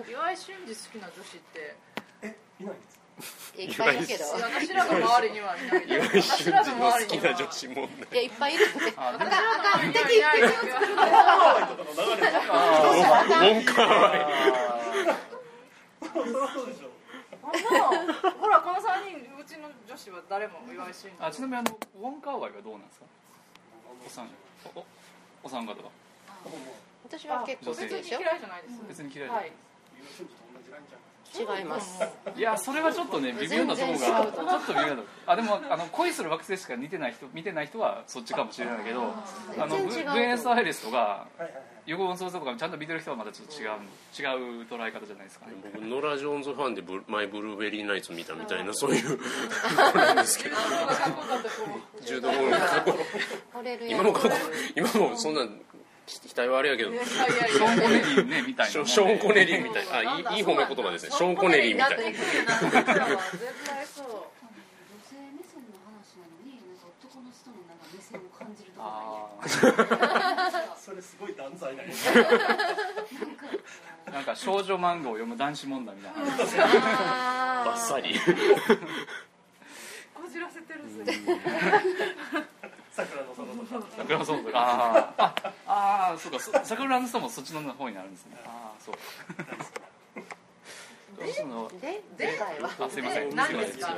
[0.05, 1.75] 二 岩井俊二好きな女子って。
[2.21, 3.59] えいないんですか？
[3.59, 4.23] いっぱいいるけど。
[4.25, 5.85] 私らの周りにはいない。
[5.89, 8.63] 岩井私俊二の好きな女子もいやいっぱいいる。
[8.63, 10.51] ってあでも私らの周りにはいない。
[10.51, 10.57] で。
[10.57, 14.17] すよウォンカーワイ
[16.01, 16.73] そりゃそうで。
[16.75, 16.88] しょ
[17.41, 23.05] ほんまほらこの3人うちの女子は誰も岩井俊二あちなみにあのウォンカーワイはどうなんですか？
[24.05, 24.27] お三
[24.75, 24.85] おお
[25.43, 25.89] お三方は？
[27.07, 28.19] 私は結構好き別にでしょ？
[28.19, 28.79] 嫌いじゃないです。
[28.87, 30.85] 別に嫌いじライン
[31.31, 32.01] ちゃう違います。
[32.35, 39.03] いやそれはちょっとね微妙なところがちょっと微妙なあでもあの恋する惑星しか見てない人見てない人はそっちかもしれないけど
[39.57, 43.71] あのブエノスアイレスとかはいはいはい横音操作とかちゃんと見てる人はまたちょっと違う違
[44.61, 45.53] う捉え方じゃないですかね。
[45.73, 49.19] 僕ノラ・ジョーンズファンでブマイ・ブルーベリー・ナイツ見たみたいなそういう
[49.95, 50.55] なんですけど。
[52.05, 52.95] 柔道の過去
[53.89, 54.35] 今も過去
[54.75, 55.47] 今もそんな
[56.05, 56.91] 期待はあれやけど。
[56.91, 59.85] ショーン・コネやリーねみたいなショショーン・コネリーみたい。
[59.91, 61.11] あいいいい褒め言葉ですね。
[61.11, 61.97] ショーン・コネリーみたい。
[61.97, 62.19] な絶
[63.65, 64.29] 対そう女
[65.09, 69.25] 性目線の話なのになんか男の人のなんか目線を感じるとこがい。
[69.25, 69.28] いあ
[70.77, 71.87] それすごい断罪なー
[74.11, 76.19] なんか少女漫画を読む男子問題みたいな
[77.65, 78.19] バッサリ。
[80.13, 81.13] こじらせてるぜ。
[82.91, 83.87] 桜の園とか。
[83.97, 84.59] 桜の園とか。
[84.59, 85.53] あー。
[85.67, 86.39] ああーそうか。
[86.39, 88.37] そ桜の園もそっちの方になるんですね。
[88.45, 88.95] ああそう。
[91.81, 93.29] ででかいわあすいません。
[93.29, 93.93] え何ですか？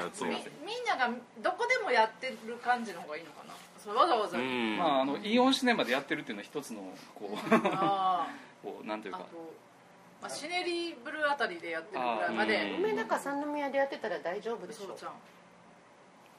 [0.66, 3.53] みんながどこでもやってる感じの方がいいのかな？
[3.84, 4.77] そうわざわざうん。
[4.77, 6.82] まああのイオンシネマでやってるっていうのは一つの
[7.15, 8.27] こうあ
[8.61, 9.19] こうなんていうか。
[9.19, 9.53] ーあと、
[10.21, 12.71] まあ、シネリブルーあたりでやってるぐらいまあーで。
[12.71, 12.84] うん。
[12.84, 14.88] 梅田か三宮でやってたら大丈夫でしょ。
[14.88, 15.11] そうちゃん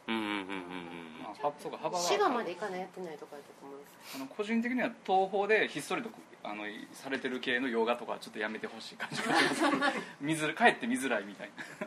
[0.09, 3.75] うんうんうんうんまあ、はそうか幅は滋賀まで行かないやってないとかいうとこも
[4.17, 6.11] あの個人的には東宝でひっそりと
[6.43, 9.99] あのされてる系の洋画とかはちょっとやめてほしい感じがします。
[10.21, 11.87] 見づらかえって見づらいみたいな。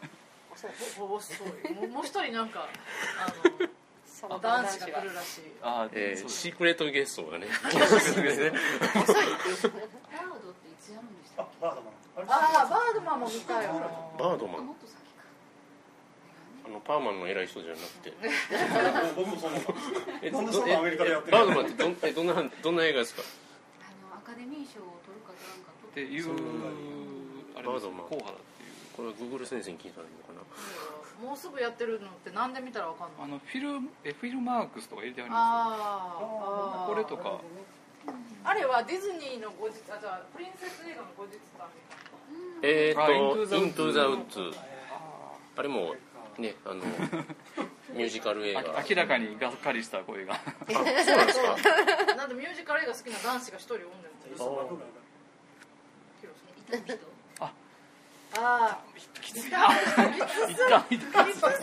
[0.98, 3.66] おほぼストーリーもうもう一人なんかあ
[4.30, 5.42] そうの男子が来るらしい。
[5.62, 7.48] あえーシークレットゲストがね。
[7.48, 14.66] 遅いっていうバードっていつやるんでしたあバードマンあバードマンも見たよあバードマン。
[14.68, 15.24] もっと先か
[16.66, 18.14] あのパーマンの偉い人じゃなくて。
[19.16, 19.72] 僕もそう思った。
[19.72, 19.82] んで
[20.20, 21.38] すえなんでそんなアメリカでやってる。
[21.38, 23.22] バードマンってどんえどんなどんな映画ですか？
[23.22, 23.26] あ
[24.16, 25.72] のアカデミー賞を取るか取らんか。
[25.92, 26.26] っていう
[27.56, 28.10] あれバードマン。
[28.10, 28.74] 硬派だっていう。
[28.96, 30.42] これはグーグル先生に聞いたらいいのかな
[31.22, 36.82] もうすぐやってるのってなんで見たらわかんないあのフィルえフィルマークスとか入れてありまあー。
[36.84, 36.94] あー。
[36.94, 37.40] これとか
[38.44, 41.82] あれはディズニーの後日あじゃあプリンセス映画の後日談み
[42.62, 44.52] たいえっと「イントゥザ・ウッウズ」
[45.58, 45.96] あれも
[46.38, 46.84] ねあの
[47.96, 48.60] ミュージカル映画。
[48.78, 50.36] あ明らかにがっかりした声が。
[50.68, 51.56] そうなんですか？
[52.08, 53.86] ななんでミュージカル映画好きな男子が一人おんね
[54.30, 54.74] ん嘘ばっか
[56.72, 57.15] り痛む人？
[58.38, 58.80] ああ
[59.22, 59.50] きつい。
[59.50, 60.54] なきつい。
[60.54, 61.34] 痛い痛い。
[61.34, 61.54] それ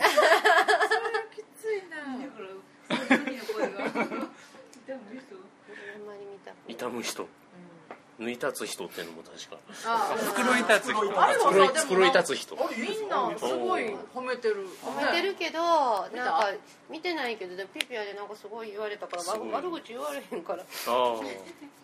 [1.33, 1.75] きつい。
[1.89, 5.35] なだからその時の声が痛む人。
[5.35, 7.27] あんまり見た痛む人。
[8.19, 8.85] 縫い立つ人。
[8.85, 9.57] っていうのも確か
[10.35, 11.01] 袋に立つ人。
[11.01, 12.55] 袋に立つ人。
[12.55, 16.51] みんなすごい褒めてる褒めてるけどなんか
[16.89, 20.65] 見てないけどでもピピアでなんかすごい言われたから悪口言われへんからあ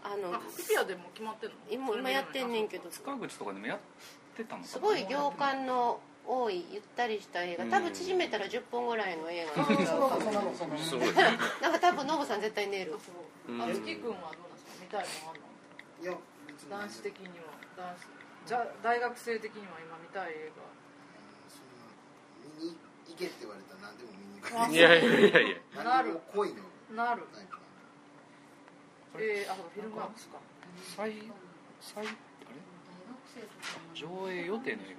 [0.03, 3.79] あのあピピアでも決まってんの今今やってんねんけど塚口とかでもや
[4.43, 7.65] ってたのすごい行間の多いゆったりした映画。
[7.65, 9.63] 多分縮めたら10本ぐらいの映画。
[9.65, 12.95] なんちすごいなんか多分ノブさん絶対寝る。
[13.49, 13.61] うん。
[13.61, 14.71] あつきくんはどうなんですか？
[14.79, 15.43] 見たいのあんの
[16.03, 16.13] いや
[16.69, 17.45] 男子的には。
[17.75, 20.51] 男子じゃ大学生的には今見たい映
[21.49, 21.89] そんな
[22.61, 22.77] 見に
[23.07, 24.53] 行けって言われたら何でも見に行く。
[24.53, 25.39] あいやいやいや。
[25.41, 26.19] いやなる。
[26.33, 26.61] 恋の
[26.93, 27.23] 画なる。
[29.17, 30.37] えー、あフィルマークスか。
[30.95, 31.11] 再
[31.81, 32.13] 再あれ？
[33.93, 34.95] 上映予定の映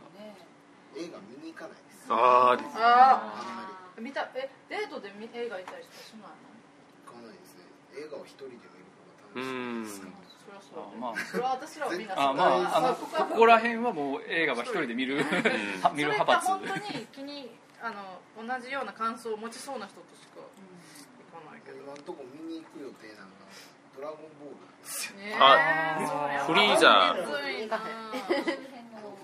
[0.97, 2.07] 映画見に行かないです。
[2.11, 2.71] あああんま
[3.97, 6.51] あ見たえデートでみ映画行ったりしたしないの？
[6.51, 7.65] り行かないですね。
[7.95, 8.91] 映画を一人で見る
[9.35, 10.01] が楽しいんです。
[10.01, 11.17] からそりゃそうあまあ。
[11.17, 15.23] それは私らはみんなあまああのそこはここら辺はもう映画は一人で見る
[15.95, 17.51] 見る派閥それか本当に気に
[17.81, 21.79] あの同じような感想を持ちそうな人としか行かないけど。
[21.79, 23.40] 今のとこ見に行く予定なのが
[24.01, 24.57] 「ドラゴンボール」
[25.39, 27.23] あフリーザー。
[27.23, 27.37] フ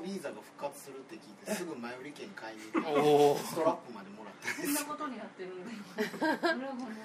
[0.05, 5.79] リーザが復活するって聞いてすぐ前売り券買いに行っておおストラップまでもらってそんなことになってるんだよ
[6.43, 7.03] ドラゴンボールが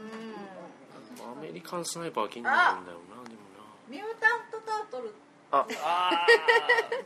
[0.00, 0.02] う
[1.36, 3.22] んアメリカンスナイパーは気になるんだよな。
[3.28, 3.40] でも
[3.88, 5.14] ミュータント・タートル
[5.52, 5.66] な。
[5.84, 6.26] あ。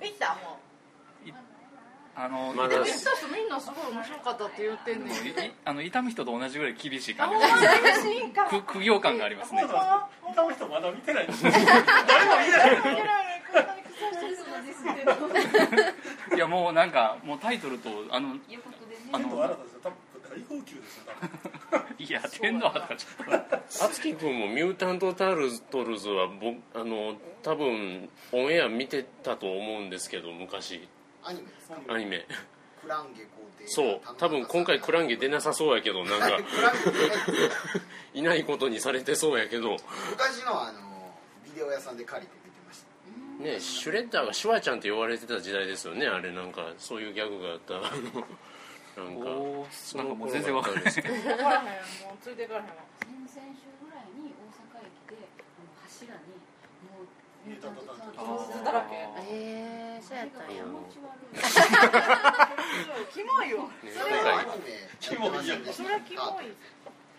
[0.01, 0.68] 見たもー
[2.19, 2.69] あのまだ。
[2.69, 5.15] うでも見た人みんなすごい面白かったって言ってんねん。
[5.65, 7.37] あの痛む人と同じぐらい厳しい感じ。
[8.67, 9.65] 苦行感がありますね。
[10.35, 13.39] 他の人まだ見てないです誰も見てない
[16.35, 18.37] いやもうなんかもうタイトルとあの
[19.13, 21.05] あのあなたですよ多分大号泣ですよ
[21.71, 30.87] 多分いや天皇とかちょっとあつき君も「ミュータント・タートルズは」僕あの多分オンエア見てたと思うんですけど昔
[31.29, 31.77] アニメですか？
[31.93, 32.27] アニメ。
[32.81, 34.01] クランゲ皇帝そう。
[34.17, 36.31] 多分今回クランゲ出なさそうやけどなんか。
[38.15, 38.19] い。
[38.21, 39.77] いないことにされてそうやけど。
[40.11, 40.79] 昔のあの
[41.45, 42.83] ビデオ屋さんで借りて見てまし
[43.39, 43.45] た。
[43.45, 46.07] ねシュレッダーがシュワちゃんって呼ばれてた時代ですよね。
[46.07, 47.75] あれなんかそういうギャグがあった。
[47.77, 47.81] あ
[49.01, 51.15] のなんかその頃全然わかんないだったんですけど。
[51.15, 51.71] 分からへんも
[52.15, 52.73] うついていかれへんわ。
[53.29, 54.49] 先々週ぐらいに大
[54.81, 55.29] 阪駅で
[55.85, 56.41] 柱に
[56.89, 59.78] もうだらけえー、
[60.09, 60.65] そうやったんや。
[60.65, 63.69] 気持ち悪いキモいよ。
[63.85, 64.41] ねそれは
[65.01, 65.45] キモい。
[65.73, 66.57] それはキモい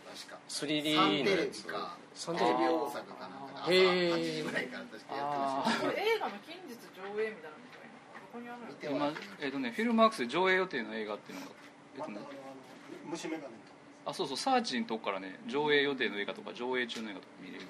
[0.10, 0.42] 確か。
[0.50, 1.70] 3D サンテレのやつビ。
[1.70, 3.38] かサンテレビ大阪かな。
[3.38, 4.18] んかで朝へー。
[4.18, 7.58] 8時ぐらいから確かやってましたこれ映画の近日上映みたいな
[8.90, 11.52] 今えっ、とねフィルマークスで上映予定の映画っていうのが
[11.98, 12.20] えっ、とね
[13.10, 13.60] 虫眼鏡と
[14.06, 14.38] あそうそう。
[14.38, 17.66] サーチのとこからね上映予定の映画とか上映中の映画とか見れる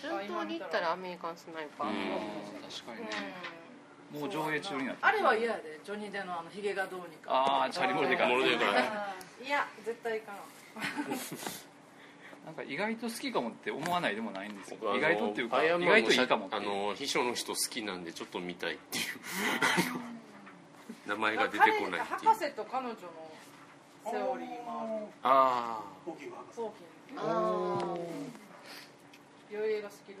[0.00, 3.57] 順当に言ったらアメリカンスナイパー、うん確かにうんね
[4.12, 5.78] もう上映中になってあれは嫌やで。
[5.84, 7.30] ジョニー・デのあのヒゲがどうにか。
[7.30, 8.26] ああチャリモルデカ。
[8.26, 8.64] モルデカ。
[8.64, 8.68] い
[9.48, 10.36] や絶対いかん。
[12.46, 14.96] なんか意外と好きかもって思わないでもないんですよ。
[14.96, 19.04] 意外とっていうか意外といいかもってあの秘書の人好きなんでちょっと見たいっていう。
[21.06, 22.28] 名前が出てこないっていう。
[22.28, 22.98] 博士と彼女の
[24.10, 27.94] セオリーもあ大きい博士早期にあ
[29.50, 30.16] 良い映画好きる？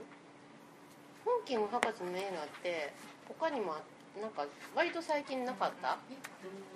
[1.24, 2.92] ホーキング博士の映画って
[3.28, 3.80] 他にもあ
[4.20, 5.96] なんか割と最近なかった？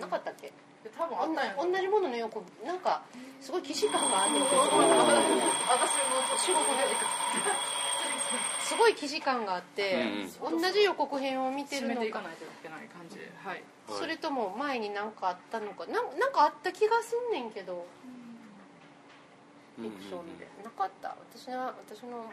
[0.01, 0.53] なかったっけ？
[0.85, 3.03] で多分あったんやろ同じものの横なんか
[3.41, 6.83] すごい既視感があるけど 私もちょっと仕事で
[8.63, 12.11] 仕すごい既視感があって、同じ予告編を見てるのか。
[12.11, 13.17] かないといけない感じ。
[13.17, 13.63] ではい。
[13.89, 13.99] はい。
[13.99, 15.85] それとも前に何かあったのか。
[15.87, 17.85] なんなんかあった気がすんねんけど。
[19.77, 20.49] フィクションで。
[20.65, 21.15] なかった。
[21.31, 22.33] 私は私の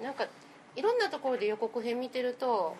[0.00, 0.26] なんか
[0.74, 2.76] いろんなところで予告編見てると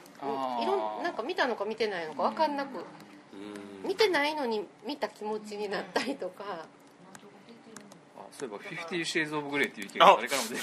[0.63, 3.89] いろんなんか見たのか見てないのか分かんなくうん。
[3.89, 6.45] 見てないのに見た気持ちになったりとか。
[6.49, 10.21] あそういえば「フィフティ・シェイズ・オブ・グレイ」っていう意見があ。
[10.21, 10.61] れからも出て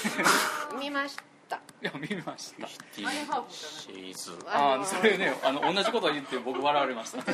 [0.80, 1.16] 見まし
[1.48, 1.56] た。
[1.82, 2.68] いや見ました。
[2.68, 7.32] シーズンああそれねあの同じこと言って僕笑われました。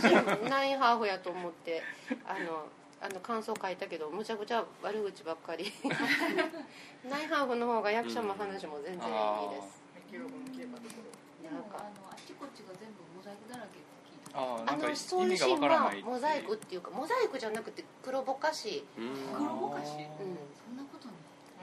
[0.49, 1.83] ナインハーフやと思って
[2.27, 2.67] あの
[3.01, 5.73] あの感想書いたけどむちゃくちゃ悪口ばっかり。
[7.09, 9.11] ナインハーフの方が役者も話も全然い
[9.47, 11.03] いです、記録のとこ
[11.43, 14.39] でもあのあっちこっちが全部モザイクだらけって聞いた。
[14.41, 18.85] ああのそういうシーンはモザイクっていうかモザイクじゃなくて黒ぼかし。
[18.99, 19.91] うん黒ぼかし？
[19.91, 20.39] うん。
[20.55, 21.15] そんなことに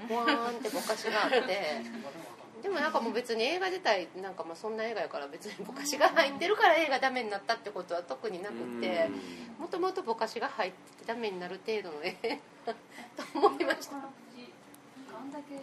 [0.08, 1.38] ボワーンってぼかしがあって。
[2.64, 9.10] でもなんかもう別に映画自体なんかまあそんな映画やから別にぼかしが入ってるから映画ダメになったってことは特になくって
[9.60, 12.16] もともとぼかしが入っててダメになる程度の映
[12.66, 12.72] 画
[13.22, 13.98] と思いました。
[13.98, 15.56] あんだけ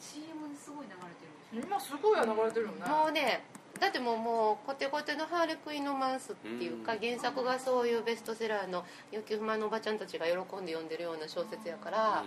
[0.00, 2.86] CM ですごい流れてる今すごい流れてるよね。
[2.86, 3.42] もうね
[3.80, 6.98] だってもうもうコテコテのハーレクインのマンスっていうかうん。
[6.98, 10.36] 原作がそういうベストセラーの欲求不満のおばちゃんたちが喜ん
[10.66, 12.24] で読んでるような小説やから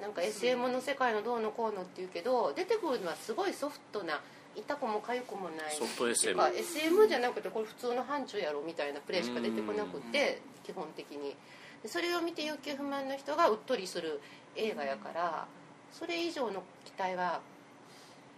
[0.00, 4.20] なんか SM の世界のどうのこうのっていうけど出てくるのはすごいソフトな
[4.56, 11.36] 痛くも痒くもないソフト SM SM じゃなくてこれ普通の範疇やろみたいなプレイしか出てこなくって基本的に。
[11.82, 14.20] でそれを見て欲求不満の人がうっとりする
[14.56, 15.46] 映画やから
[15.92, 17.40] それ以上の期待は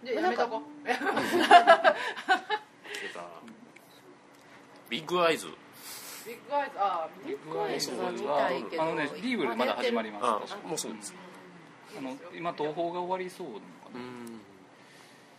[0.05, 0.62] でやめとこ
[4.88, 5.47] ビッグアイズ。
[6.26, 11.14] ビッグアイズあビッグアイズは見たいけどあのねリーブルまだ始まりあますもうすぐです。
[11.97, 14.01] あの今東宝が終わりそうなのかな。
[14.01, 14.40] うん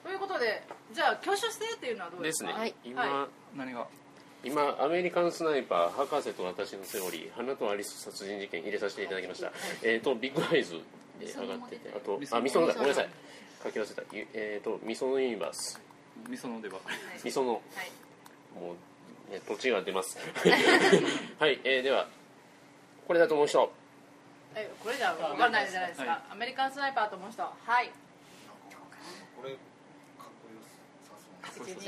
[0.04, 2.28] ということでじゃあ挙手制っていうのはどうでか？
[2.28, 2.54] ですすね。
[2.54, 2.74] はい。
[2.84, 3.88] 今は何が？
[4.44, 9.52] 今アメリカンスナイパー博士と私のセオリー花とアリス殺人事件入れさせていただきました。
[9.84, 10.80] えっ、とビッグアイズ
[11.20, 12.74] で上がっててあとあみそのだ。
[12.74, 13.10] ごめんなさい
[13.64, 14.16] 書き忘れた。
[14.16, 15.80] ゆえっ、とみそのユニバース。
[16.30, 16.80] みそのでば
[17.24, 17.62] みそのはい。
[18.60, 18.76] も
[19.30, 20.18] う、ね、土地が出ます。
[21.40, 22.08] はい、えー、では
[23.08, 23.72] これだと思う人。
[24.56, 26.22] えこれじゃ分かんないじゃないですか、はい。
[26.32, 27.44] アメリカンスナイパーと思う人。
[27.44, 27.52] は
[27.82, 27.92] い。
[29.36, 30.58] これかっこよ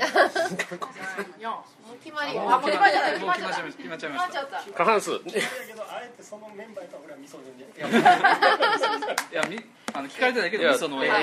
[0.06, 2.38] さそう4もう決まり。
[2.38, 3.12] あもう決まりじゃない。
[3.14, 4.28] 決まっちゃいました決まっちゃいました。
[4.28, 7.80] 決まっちゃった過半数だけどあえてそのメンバーとは俺は味噌汁で。
[9.32, 11.14] いやみあの聞かれてないけいやどみそのえー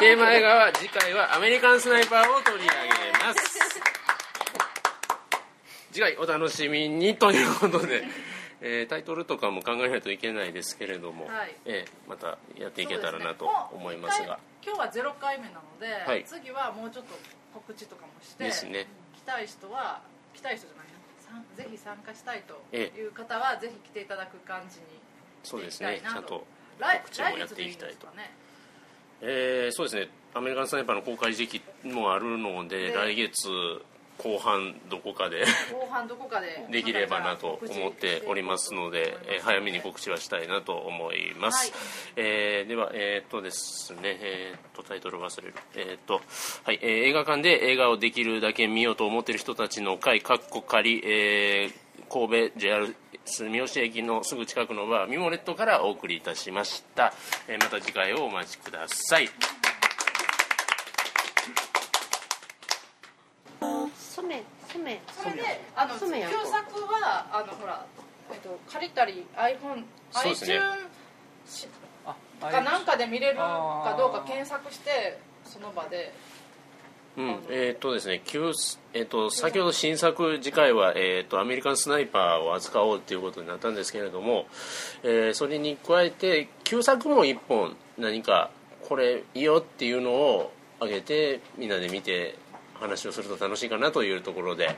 [0.00, 3.80] テーマ映画は次回はアメリカンスナイパーを取り上げます。
[5.92, 8.02] 次回お楽しみにということで、
[8.60, 11.54] えータイトルとかも考えないといけないですけれども、はい。
[11.66, 14.38] えーまたやっていけたらなと思いますが。
[14.64, 16.24] 今日は0回目なので、はい。
[16.24, 17.14] 次はもうちょっと
[17.54, 18.86] 告知とかもしてですね。
[19.16, 20.00] 来たい人は
[20.34, 24.84] 来たい人じゃないなさんぜひ参加したいとえいう方はぜひ来ていただく感じに
[25.42, 26.00] そうですね。
[26.02, 26.44] ちゃんと来
[26.78, 28.06] 告知もやっていきたいと。
[28.06, 28.10] い
[29.22, 30.08] えーそうですね。
[30.34, 33.48] アメリカンスナイパーの公開時期もあるのでで来月
[34.18, 41.80] 後半どこかで後半どこかで できればなと思っておりますので、えー早めに告知はしたいなと思います、はい。
[42.16, 45.54] えーではえーっとですねえーっとタイトル忘れる。
[45.74, 46.22] えーっと
[46.64, 52.94] はい、えー映画館で映画をできるだけ見ようと思っている人たちの会かっこ仮、えー神戸 JR
[53.24, 57.12] 住吉駅のすぐ近くのバーミモレットからお送りいたしました、
[57.48, 59.28] えーまた次回をお待ちください
[65.12, 66.10] それであの旧作
[66.92, 67.86] はあのほら、
[68.32, 70.68] えっと、借りたり iPhone iTunes
[72.06, 76.12] あかなんかで見れるかどうか検索してその場で。
[77.16, 78.50] うん、えーっとですね、旧
[78.92, 84.46] えーっと先ほど新作次回は、えーっとアメリカンスナイパーを扱おうということになったんですけれども、
[85.04, 88.50] えーそれに加えて旧作も一本何か
[88.88, 92.36] これいいよっていうのをあげてみんなで見て
[92.80, 94.72] 話をすると楽しいかなというところで、あ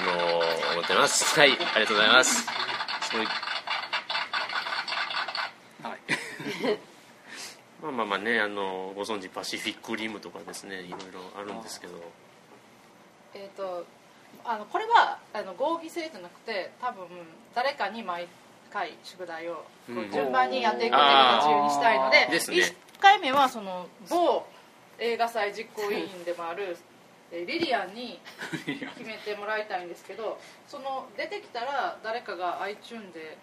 [0.00, 1.38] のー思ってます。
[1.38, 1.50] はい。
[1.50, 2.46] ありがとうございます。
[3.10, 3.26] そうい
[5.82, 6.78] はい。
[7.82, 11.94] まあまあまあねあのご存知パシフィックリムとかですねいろいろあるんですけど。
[13.34, 13.84] えっ、と
[14.44, 17.06] あのこれはあの合議制じゃなくて多分
[17.54, 18.28] 誰かに毎
[18.72, 19.64] 回宿題を
[20.12, 22.30] 順番にやっていくっていう形にしたいのであー。
[22.30, 22.56] ですね。
[22.58, 24.46] 1回目はその某
[24.98, 26.89] 映画祭実行委員でもあるえー
[27.32, 28.18] リリアンに
[28.66, 33.38] 決めてもらいたいんですけどその出てきたら誰かが iTune で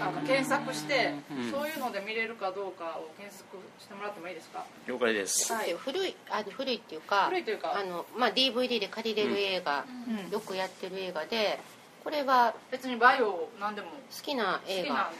[0.00, 1.50] あの検索して、うん。
[1.52, 4.64] そういうので見れるかどうかを検索してもらってもいいですか？
[4.88, 5.52] 了解です。
[5.52, 5.72] はい。
[5.74, 7.78] 古いあの古いっていうか古いというか。
[7.78, 9.84] あの、まあ、DVD で借りれる映画、
[10.26, 10.30] うん。
[10.30, 11.60] よくやってる映画で
[12.02, 13.88] これは別にバイオなんでも。
[13.88, 15.10] 好きな映画。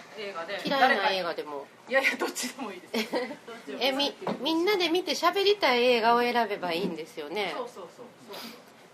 [0.64, 1.66] 嫌いな映画でも。
[1.88, 3.08] いやいやどっちでもいいです。
[3.78, 7.52] えみみんなで見て喋りたい映画を選べばいいんですよね。
[7.56, 8.36] そうそうそうそう。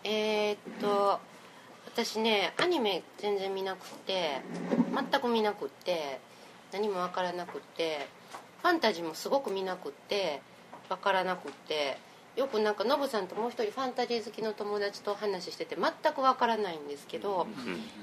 [0.05, 1.21] えーっと
[1.97, 4.43] 私ねアニメ全然見なくって
[5.11, 6.21] 全く見なくって
[6.71, 8.07] 何も分からなくって
[8.61, 10.43] ファンタジーもすごく見なくって
[10.91, 11.97] 分からなくって
[12.37, 17.47] よくなんかノブさんともう一人ファンタジー好きの友達と話してて全く分からないんですけど、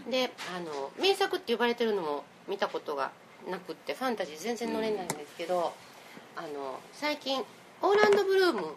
[0.06, 3.12] うんであの名作って呼ばれてるのも見たことが
[3.50, 5.74] なくってファンタジー全然乗れないんですけど、
[6.36, 7.44] あの最近
[7.82, 8.76] オーランド・ブルームの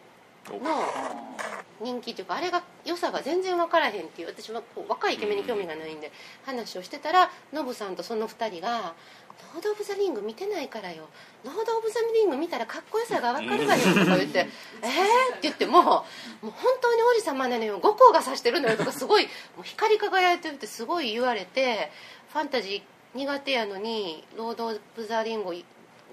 [1.80, 6.12] 人気というかあれが良さが全然分からへんっていう私はこう若いイケメンに興味がないんで
[6.44, 8.94] 話をしてたらノブさんとその2人が
[9.54, 11.08] 「ロード・オブ・ザ・リング見てないからよ。
[11.44, 14.48] ロード・オブ・ザ・リング見たらかっこよさが分かるわよ」とか言って
[14.82, 16.04] 「えー?」って言ってもも
[16.42, 19.30] う本当に王子様なのよ後光が差してるのよとかすごいも
[19.60, 21.90] う光り輝いてるってすごい言われて
[22.32, 25.54] ファンタジー苦手やのに「ロード・オブ・ザ・リング」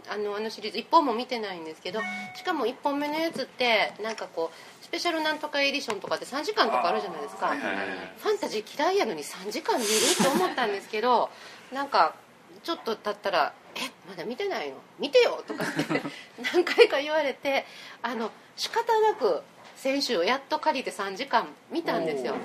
[0.09, 2.01] あのあのシリーズ1本も見てないんですけど
[2.35, 7.47] しかも1本目のやつってなんかこうスペシャルなんとかエディションとかって3時間とかあるじゃないですか。
[7.47, 7.85] はいはいはい
[8.21, 9.91] ファンタジー嫌いやのに3時間見る？
[10.21, 11.29] と思ったんですけど
[11.71, 12.15] なんか
[12.63, 14.75] ちょっと経ったら「えまだ見てないの？
[14.99, 16.01] 見てよ」とかって
[16.53, 17.65] 何回か言われて
[18.01, 19.41] あの仕方なく
[19.75, 22.35] 先週やっと借りて3時間見たんですよ。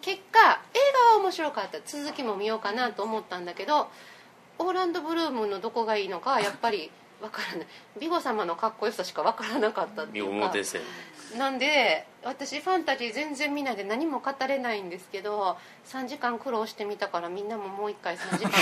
[0.00, 0.78] 結果映
[1.10, 1.78] 画は面白かった。
[1.84, 3.90] 続きも見ようかなと思ったんだけど
[4.58, 6.90] オーランド・ブルームのどこがいいのかやっぱり
[7.20, 7.66] わからない。
[8.00, 10.46] 美穂様のかっこよさしかわからなかったって見いうか。
[10.46, 10.80] 表線
[11.38, 15.56] なんで私ファンタジー全然見ないで何も語れないんですけど
[15.88, 18.56] 3時間苦労してみたからみんなももう一回3時間か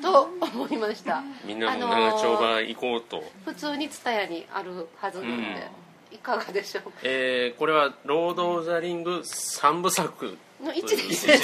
[0.00, 1.22] な と思いました。
[1.44, 5.68] みんなも長丁場行こうと、普通に蔦屋にあるはずなんで、
[6.10, 6.98] いかがでしょうか？
[7.02, 10.38] えーこれは「ロード・オブ・ザ・リング」3部作。
[10.62, 11.36] の1で一すね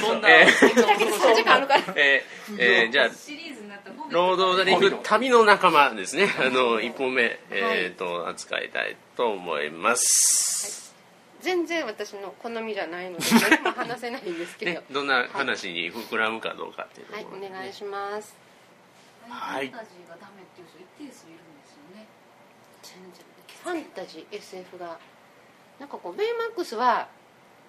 [0.00, 1.82] そんな、え3時間あるから。
[1.96, 6.28] えーえーじゃあシリーズになった「ロード・オブ・ザ・リング」旅の仲間ですね。
[6.38, 10.94] あの1本目、えーと扱いたいと思います、
[11.40, 14.80] 全然私の好みじゃないので 何も話せないんですけど。
[14.80, 18.36] ね、どんな話に膨らむかどうかっていうとはいころお願いします。
[19.28, 19.68] はい。
[19.68, 22.06] ファンタジーがダメっていう人一定数いるんですよね。
[22.82, 23.30] 全然。
[23.62, 24.98] ファンタジー SF が。
[25.78, 27.08] なんかこうベイマックスは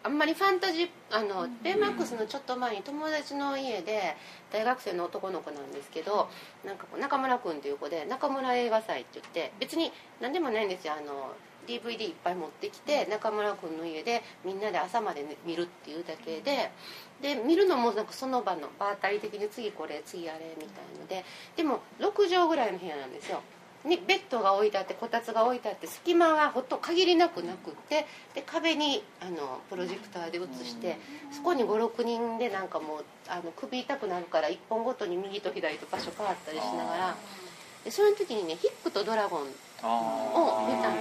[0.03, 4.15] あんまりファンタジーあの、ベイマックスのちょっと前に友達の家で
[4.51, 6.27] 大学生の男の子なんですけど
[6.65, 10.93] なんかこう中村君っていう子で中村映画祭って言って別に何でもないんですよ。
[10.93, 11.35] あの
[11.67, 16.71] DVD いっぱい持ってきて中村君の家でみんなで朝まで、ね、見るっていうだけで
[17.21, 21.23] で見るのもなんかその場の場当たり的に次これ次あれみたいので
[21.55, 23.41] でも6畳ぐらいの部屋なんですよ
[23.85, 28.05] にベッドが置いてあってこたつが置いてあって隙間がほと限りなくなくって
[28.35, 30.97] で壁にあのプロジェクターで映して
[31.31, 37.15] そこに56人でなんかもうあの首痛くなるから1本ごとに右と左と場所変わったりしながら
[37.83, 39.47] でその時にね「ヒックとドラゴン」
[39.83, 40.95] あを見たの。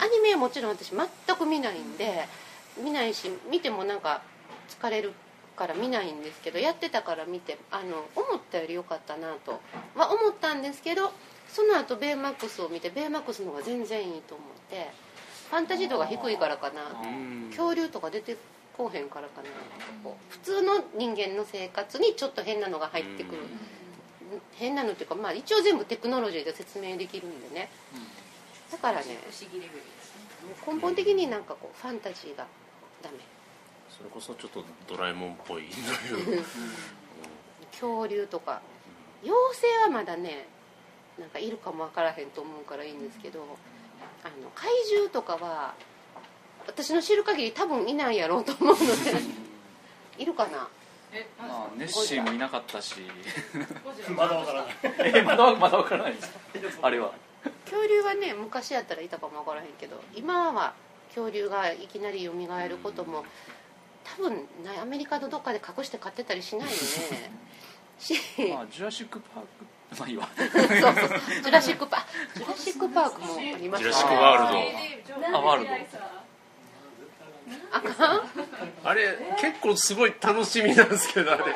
[0.00, 2.28] アニメはもちろん私全く見ないんで
[2.76, 4.22] 見ないし見てもなんか
[4.68, 5.12] 疲れる
[5.56, 9.60] から見ないんですけどやってたから見てあの思ったより良かったなと
[9.96, 11.12] は思ったんですけど
[11.48, 14.90] その後ベイマックスを見てベイマックスの方が全然いいと思って
[15.50, 16.82] ファンタジー度が低いからかな。
[17.02, 17.46] うん。
[17.50, 18.36] 恐竜とか出て
[18.76, 19.48] こうへんからかな。
[20.04, 23.42] こう普通の人間の生活にちょっと変なのが入ってくる。
[24.52, 27.70] 変なのっていうか、まあ、一応全部テクノロジーで説明できるんでね。
[28.70, 29.06] だからね
[30.66, 32.46] 根本的になんかこうファンタジーが
[33.02, 33.16] ダメ。
[33.90, 36.44] それこそちょっとドラえもんっぽいという
[37.70, 38.60] 恐竜とか。
[39.24, 40.46] 妖精はまだね
[41.18, 43.40] なんかいるかもわからへんと思うからいいんですけど
[44.24, 45.74] あの怪獣とかは
[46.66, 49.12] 私の知る限り多分いないやろうと思うので
[50.22, 50.68] いるかな？
[51.12, 52.96] えまあネッシーもいなかったし。
[54.14, 54.74] まだわからない
[55.16, 56.28] えまだまだわからないです。
[56.30, 56.38] か
[56.82, 57.12] あれは。
[57.64, 60.74] 恐竜はね昔やったらいたかもわからへんけど今は
[61.08, 62.32] 恐竜がいきなり蘇
[62.68, 63.24] ることも
[64.04, 64.46] 多分
[64.80, 66.76] アメリカのどっかで隠して飼ってたりしないよね。
[67.98, 68.14] し
[68.52, 69.46] まあジュラシック・パーク
[69.96, 70.28] まあいいわ。
[70.36, 70.62] そうそう。
[71.42, 72.38] ジュラシックパーク。
[72.38, 75.38] ジュラシックパークもありましたジュラシックワールド。
[75.38, 75.72] あワールド。
[77.72, 78.20] あかん？
[78.84, 81.44] あれ結構すごい楽しみなんですけどあれ。
[81.44, 81.50] ジ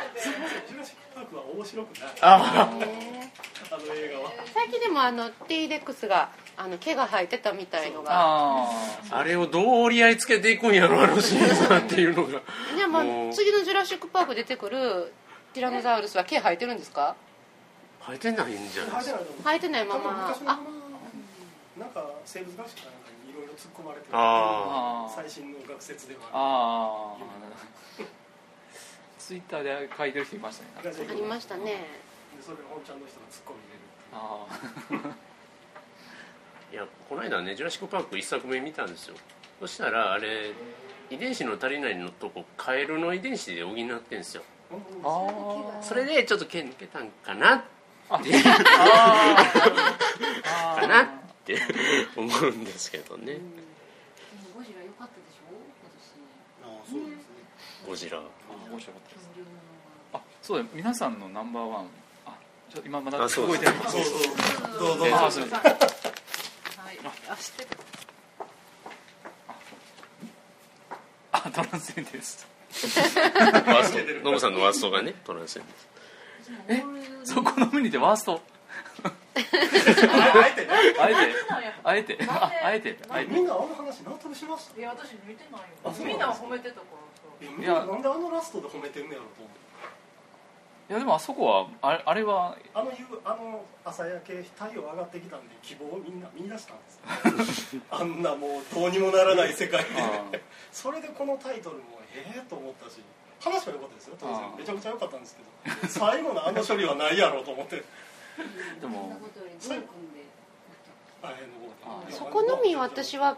[0.74, 2.08] ュラシック・パークは面白くない。
[2.22, 3.32] あね
[3.70, 4.32] あの映画は。
[4.54, 8.10] 最近でもあの T レックスがあの毛が生えてたみたいのが。
[8.12, 8.70] あ
[9.10, 12.40] あれをどう折り合いつけていくんやろあのシーズンっていうのが。
[12.74, 13.32] じゃあまあもう。
[13.34, 15.12] 次の「ジュラシック・パーク」出てくる
[15.52, 17.16] ティラノザウルスは毛生えてるんですか？
[18.06, 19.20] 生えてないんじゃないですか？
[19.44, 20.12] 生えてないまま。
[21.78, 24.10] なんか生物学者かなんかにいろいろ突っ込まれてる。
[24.12, 27.22] ああ最新の学説ではああ
[29.18, 30.94] ツイッターで書いてる人いましたね。
[31.10, 31.64] ありましたね。
[31.64, 35.14] でそれ本ちゃんの人が突っ込み入れるあ
[36.72, 39.16] いやこの間ね「ジュラシック・パーク」1作目見たんですよ。
[39.60, 40.52] そしたらあれ
[41.10, 44.42] 遺伝子の足りないのとこカエルの遺伝子で補ってんですよ。
[45.04, 45.26] あ
[45.80, 47.64] あそれでちょっと毛抜けたんかなあ
[48.18, 48.30] って
[50.44, 51.06] あかなっ
[51.44, 51.58] て
[52.16, 53.34] 思うんですけどね。
[53.34, 53.44] でも
[54.56, 56.68] ゴジラ良かったでしょ？
[56.68, 57.16] ああそうですね
[57.86, 58.18] ゴジラ。
[58.18, 58.28] 面
[58.80, 59.28] 白かったです
[60.14, 61.86] あそうだ皆さんのナンバーワン。
[62.26, 62.34] あ
[62.72, 63.72] ちょ今まだあそう動いてる。
[63.88, 64.12] そうそう
[64.78, 64.98] どう。
[64.98, 65.12] ぞはい。
[67.28, 67.68] あ知ってる
[71.32, 74.24] あトランスエンデンスワースト。
[74.24, 75.88] ノブさんのワーストがねトランスエンデンス
[76.68, 76.82] え
[77.24, 78.40] そこの目にてワースト？
[79.04, 80.66] ああえて。
[80.66, 80.68] ね
[81.00, 81.32] あえて。
[81.84, 82.18] あえて。
[82.28, 82.98] ああえて。
[83.08, 84.80] あえてみんなあの話何とかしました？
[84.80, 86.06] いや私見てないよ。
[86.06, 86.86] みんな褒めてたか
[87.40, 87.46] ら。
[87.46, 87.56] いや。
[87.58, 89.62] みんななんであのラストで褒めてんねやろと思って。
[90.90, 97.82] いやでもあそこはあれあれはあの夕あの朝焼け太陽上がってきたんで希望をみんな見出したんですよ。
[97.90, 101.82] あんなもうどうにもならない世界あでそれでこのタイトルも
[102.14, 102.98] ええと思ったし
[103.42, 104.36] 話は良かったですよ当然。
[104.58, 107.76] めちゃくちゃ良かったんですけど最後のあの処理はないやろうと思って。
[107.76, 107.84] で
[108.80, 109.40] そんなもこと
[112.10, 113.36] そこのみ私は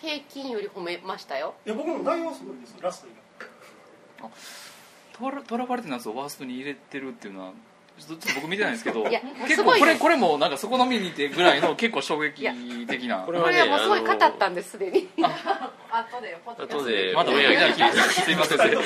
[0.00, 1.54] 平均より褒めましたよ。
[1.64, 2.72] いや僕も内容はすごいです。
[2.72, 3.10] よラスト以
[4.20, 4.30] 外
[5.12, 7.52] とらとらわれてるやつをワーストに入れてるっていうのは
[8.06, 12.42] ちょっと僕見てないんですけどいや結構これこれもなんかそこの見にてぐらいの結構衝撃
[12.86, 15.08] 的なこれはねこれはもうすごい語ったんですすでに。
[15.16, 18.76] 後で後でまだ親が聞いてすいませんあえて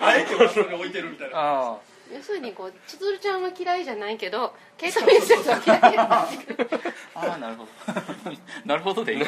[0.00, 1.34] あえてラストに置いてるみたいな。
[1.36, 1.76] あ
[2.14, 5.80] 要するにこう千鶴ちゃんは嫌いじゃないけどケイト・ウィンセントは嫌い。
[5.80, 6.28] じゃないあ
[7.14, 7.68] ああなるほど。
[8.64, 9.24] なるほどでいい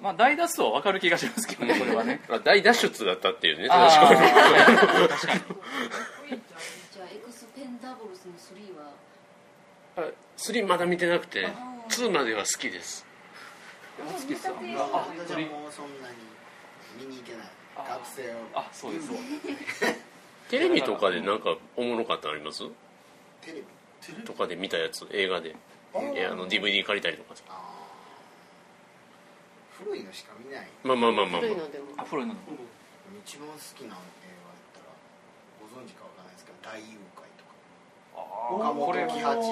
[0.00, 2.20] まあ大脱走は分かる気がしますけどねこれはね。
[2.28, 3.88] ま あ大脱出だったっていうねあ
[5.10, 5.40] 確かに
[8.26, 8.92] ンダブルスの3は？
[9.96, 11.48] あ3まだ見てなくて
[11.88, 13.06] 2までは好きです。
[13.98, 16.16] 好きですよ私はもうそんなに
[17.00, 17.46] 見に行けない。
[17.76, 18.34] 学生を。
[18.54, 19.10] あそうです。
[20.50, 22.62] テレビとかでなんかおもろかったのあります？
[23.40, 24.22] テレビ？
[24.24, 25.06] とかで見たやつ？
[25.12, 25.56] 映画で。
[26.14, 27.34] いやあの DVD 借りたりとか
[29.78, 30.66] 古いのしか見ない。
[30.84, 31.84] まあまあまあまあ、ま古いのでも。
[31.96, 32.34] あ古いの。
[33.24, 33.96] 一番好きな映画やっ
[34.76, 34.86] たら
[35.60, 37.05] ご存知かわからないですけど大誘拐とかあ
[38.16, 39.50] 岡本これ喜八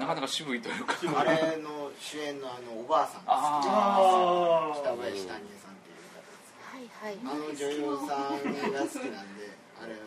[0.00, 0.94] なかなか渋いというか。
[1.20, 6.54] あれの主演のあのおばあさんが好きあ北林谷江さんっていう方です。
[6.62, 7.18] はいはい。
[7.20, 8.40] あの女優さん
[8.72, 9.50] が好きなんで
[9.82, 9.98] あれは。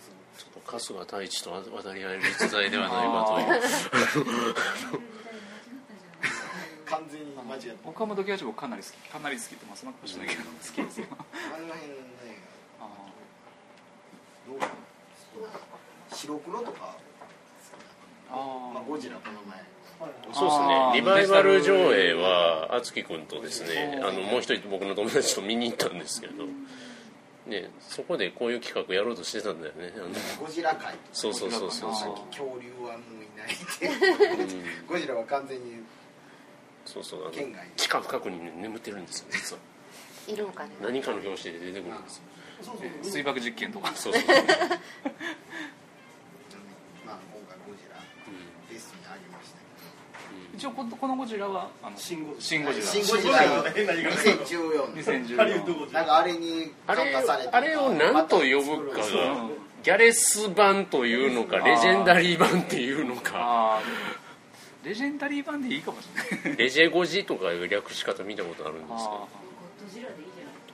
[0.00, 4.20] すちょっと春日太一と渡り合える逸材ではないかと
[6.86, 11.06] 完全に間違って岡本喜八僕かなり好きかなり好きってまあそんなかもしれないけど好きですよ。
[11.10, 11.16] あ
[11.58, 12.38] の辺の映
[12.80, 12.86] あ
[14.48, 14.66] 画どうか？
[14.66, 15.48] な
[16.16, 16.96] 白黒とか。
[18.30, 19.62] あまあ、ゴジラこの前。
[20.32, 20.92] そうですね。
[20.94, 26.44] リバイバル上映は敦貴君とですねあのもう一人僕の友達と見に行ったんですけど、
[27.46, 29.92] ね、そこでこういう企画やろうとしてたんだよね。
[29.96, 30.08] あの
[30.44, 30.96] ゴジラ界。
[31.12, 31.94] そうそうそうそう。
[31.94, 34.56] そう恐竜はもういないって。
[34.86, 35.82] ゴジラは完全に
[36.84, 37.22] そうそう。
[37.22, 37.66] あの県外。
[37.76, 39.60] 地下深くに、ね、眠ってるんですよ実は。
[40.28, 40.70] いるんかね。
[40.82, 42.22] 何かの表紙で出てくるんですよ。
[42.62, 42.86] そうそう。
[42.86, 43.92] あ水爆実験とか。
[43.94, 44.22] そうそう、
[47.06, 47.96] まあ今回ゴジラ
[48.70, 49.64] ベストにあげましたけ
[50.56, 52.42] 一応ここのゴジラはあのシンゴジラ。
[52.42, 52.84] シンゴジラ。
[52.84, 53.38] どシンゴジラ。
[53.72, 58.98] 変な言い方20142014ハリウッドゴジラなんかあれにあれ感化されてあれを何と呼ぶか。
[58.98, 59.06] が
[59.82, 63.80] ギャレス版というのかレジェンダリー版っていうのか。
[64.82, 66.08] レジェンダリー版でいいかもし
[66.44, 66.58] れない。
[66.58, 69.26] レジェゴジとかいう略し方見たことあるんですあ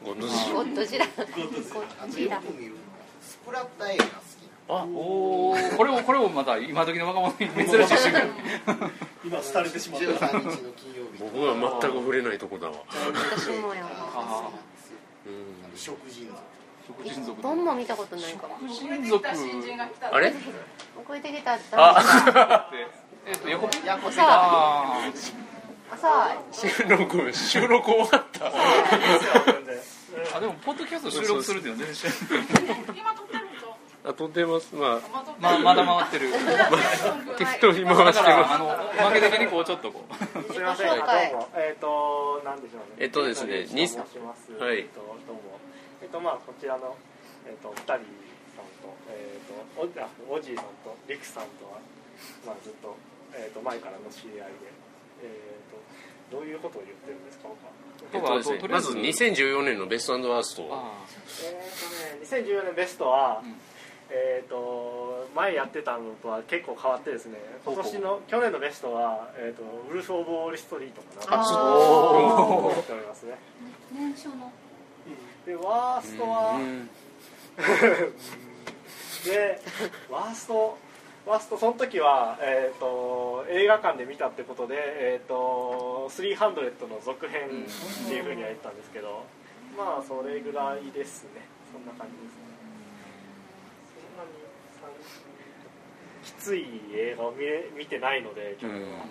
[0.02, 0.14] けど。
[0.14, 1.06] ゴッドジゴッドジラ。
[1.06, 2.36] ゴッドジラ。
[2.36, 2.82] あとよく見るのが
[3.22, 4.04] スプラッタ映画。
[4.04, 5.76] 好きなあーおー。
[5.76, 8.22] これをこれをまた今時の若者に珍しい瞬間。
[9.24, 10.06] 今廃れてしまった。
[10.06, 12.74] 13日の金曜日僕は全く触れないとこだわ。
[12.88, 13.84] 私もや
[15.74, 16.38] 食人族
[16.86, 17.40] 食人族。
[17.40, 19.22] 一本も見たことないかも食人族。
[19.22, 20.14] た新人が来た。
[20.14, 20.32] あれ？
[21.04, 21.58] 遅れてきた。
[21.72, 22.70] あ。
[23.26, 24.22] えっと横ヤコさ
[25.96, 28.46] さあ収録収録終わった。
[28.46, 28.52] ー
[30.36, 32.84] あでもポッドキャスト収録するっていうのは全然知らない
[34.04, 35.00] あと出ますまあ
[35.38, 36.34] ままだ回ってる
[37.38, 42.86] 適当に回だしてますあのおまけ的にこうちょっとこうすみません、どうも、えっ、と、なんでしょうね。
[42.98, 44.52] えっとですね西田と申します。
[44.52, 45.58] はいえっと、どうも。
[46.02, 46.96] えっと、まあ、こちらの、
[47.46, 48.04] えっと、二人さんと、
[49.08, 51.78] えっと、お、あ、おじいさんと、りくさんとは。
[52.44, 52.96] まあ、ずっと、
[53.34, 54.82] えっと、前からの知り合いで。
[55.22, 57.56] えっと、どういうことを言ってるんですか、他。
[58.12, 60.92] えっとですねまず2014年のベストワーストあ
[61.44, 63.54] えっとね、2014年ベストは、うん
[64.14, 73.38] えー、と前やってたのとは結構変わってですね今年の去年のベストは、えー、とウルフ・オブ・ウォール・ストリートかなと思っておりますね。
[73.90, 74.52] 年初の。
[75.46, 76.90] でワーストは、うん。
[79.24, 79.60] で
[80.10, 80.78] ワースト
[81.24, 89.24] ワーストその時は、えー、と映画館で見たってことで、えー、と300の続編っていうふうには言ったんですけど、
[89.78, 91.52] まあそれぐらいですね。
[91.72, 92.41] そんな感じですね
[96.24, 96.64] きつい
[96.94, 99.04] 映画を見れ見てないので去年は、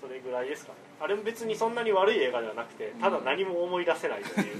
[0.00, 0.78] それぐらいですかね。
[1.00, 4.56] あれも別にそんなに悪い映画ではなくてただ何も思い出せないという。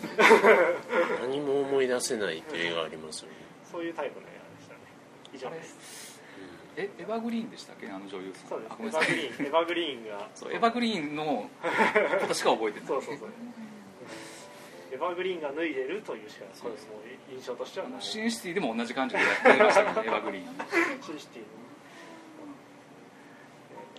[1.22, 3.36] 何も思い出せないっていう映画ありますよね。
[3.70, 4.80] そういうタイプの映画でしたね。
[5.34, 6.20] 以上です。
[6.76, 7.88] えエヴァグリーンでしたっけ？
[7.88, 8.48] あの女優さん。
[8.48, 8.72] そうです。
[8.72, 9.14] あごめんなさい。
[9.16, 10.28] エヴァグリーンエヴァグリーンが。
[10.34, 11.50] そうエヴァグリーンの
[12.20, 12.88] ことしか覚えてない。
[12.88, 13.28] そうそうそう
[14.92, 16.86] エヴァグリーンが脱いでるというしかそうです。
[16.88, 20.44] もう印象としてはないシンシティでも同じ感じでやってましたね エヴァグリーン。
[21.02, 21.42] シンシティ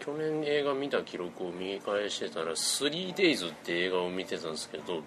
[0.05, 5.01] 去年映画見た記録を見返してたら「3days」って映画を見てたんですけど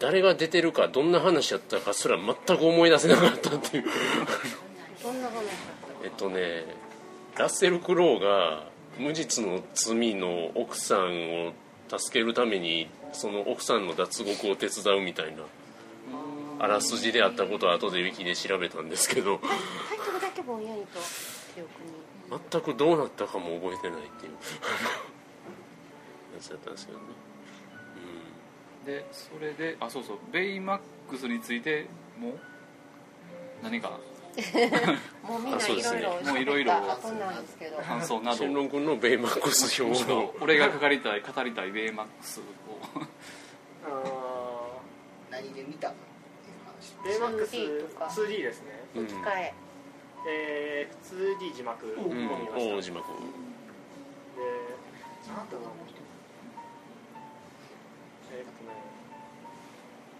[0.00, 3.84] 誰が出てるかどんな話やったかすら全く思い出せなかったっていう。
[5.02, 5.44] どんな話
[6.02, 6.64] えっとね
[7.38, 11.52] ラッセル・クロウが無実の罪の奥さんを
[11.88, 15.42] 助けるためにその奥さんの脱獄を手伝うみたいな
[16.58, 20.98] あらすじであったことは後でウィキで調べたんですけどタイトルだけぼんやりと
[21.54, 22.06] 記憶に。
[22.50, 24.32] 全くどうなったかも覚えてないっていう。
[26.34, 27.04] やつだったんですけどね。
[28.84, 30.18] でそれであそうそう。
[30.30, 31.86] ベイマックスについて
[32.18, 32.34] も
[33.62, 33.98] 何か。
[35.26, 36.02] もうみんないあそうですね。
[36.02, 36.72] ろいろもういろいろ。
[36.72, 37.76] 知った後なんですけど。
[37.78, 42.40] 感想など新郎君のベイマックス表を俺が語りたい語りたいベイマックス。
[42.40, 42.42] を
[43.86, 44.78] あ
[45.30, 45.96] 何で見たかっ
[46.44, 46.94] ていう話。
[46.94, 48.84] ーベイマックス 2D とか 2D ですね。
[48.94, 49.04] うん。
[49.04, 49.54] 置き換え
[50.28, 51.86] えー、2D 字幕。
[51.86, 52.16] をうん。
[52.16, 53.06] 見ました、大字幕。
[54.36, 54.42] で
[55.32, 55.86] なんだろう
[58.36, 58.76] えーっとね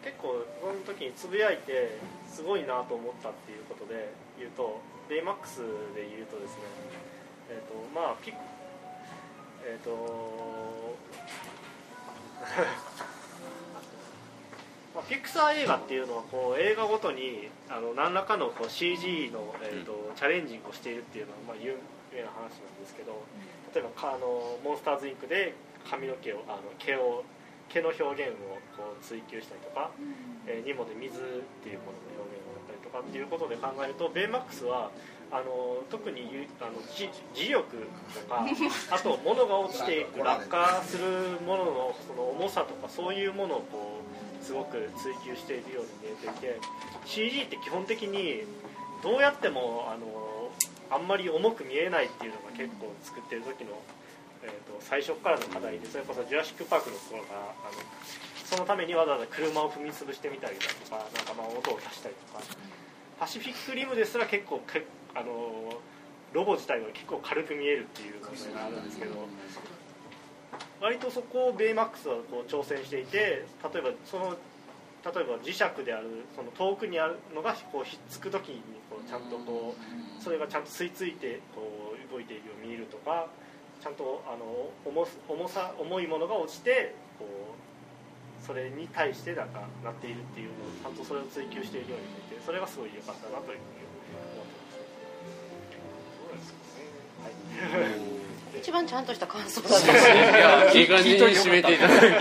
[0.02, 1.98] 結構この時につぶやいて
[2.30, 5.60] すごいなと思ったっていうことで言うとベイマックス
[5.94, 6.62] で言うとですね
[7.50, 8.32] えーっとまあピ
[9.66, 10.96] えーっと
[14.94, 21.76] まあ、ピクサー映画っていうのはこう映画ごとにあの何らかのこう CG の、えーとチャレンジングをしているっていうのはまあ有
[22.14, 23.20] 名な話なんですけど
[23.74, 25.52] 例えばかあのモンスターズインクで
[25.84, 27.24] 髪の毛をあの毛を
[27.68, 29.90] 毛の表現をこう追求したりとか、
[30.46, 31.20] えーニモで水っ
[31.60, 34.90] ていうものの表現をやったりとかっていうことで考えるとベイマックスは
[35.30, 38.46] あの特にゆあの磁磁力とか
[38.90, 41.04] あと物が落ちていく落下する
[41.44, 44.00] もののその重さとかそういうものをこ
[44.40, 46.60] うすごく追求しているように見えていて
[47.04, 48.44] CG って基本的に
[49.02, 50.50] どうやってもあの
[50.90, 53.72] あんまり重く見えないっていうのが結構作ってる時の、
[54.44, 57.52] えー、と最初からの課題でそれこそ「ジュラシック・パーク」の頃からあの
[58.44, 62.44] そのためにわざわざ車を踏み潰してみたりだとかなんかまあ音を足したりとか
[63.18, 64.84] パシフィックリムですら結構け
[65.16, 65.72] あの
[66.32, 69.26] ロボ自体が結構軽く見えるっていう問題があるんですけど
[70.80, 74.36] 割とそこをベイマックスはこう挑戦していて例えばその
[75.06, 78.60] 例えば磁石であるその遠くにあるのがこうひっつく時に
[78.90, 83.28] こうちゃんとこうそれがちゃんと吸い付いてこう動いているように見えるとか
[83.80, 93.85] ちゃんとあの重す重さ重いものが落ちてこうそれに対してなんかなっているっていうのをちゃんとそれを追求しているように見えてそれがすごい良かったなというふうに
[98.66, 99.62] 一番ちゃんとした感想。
[99.62, 102.16] だったいやいい感じに締めていただいて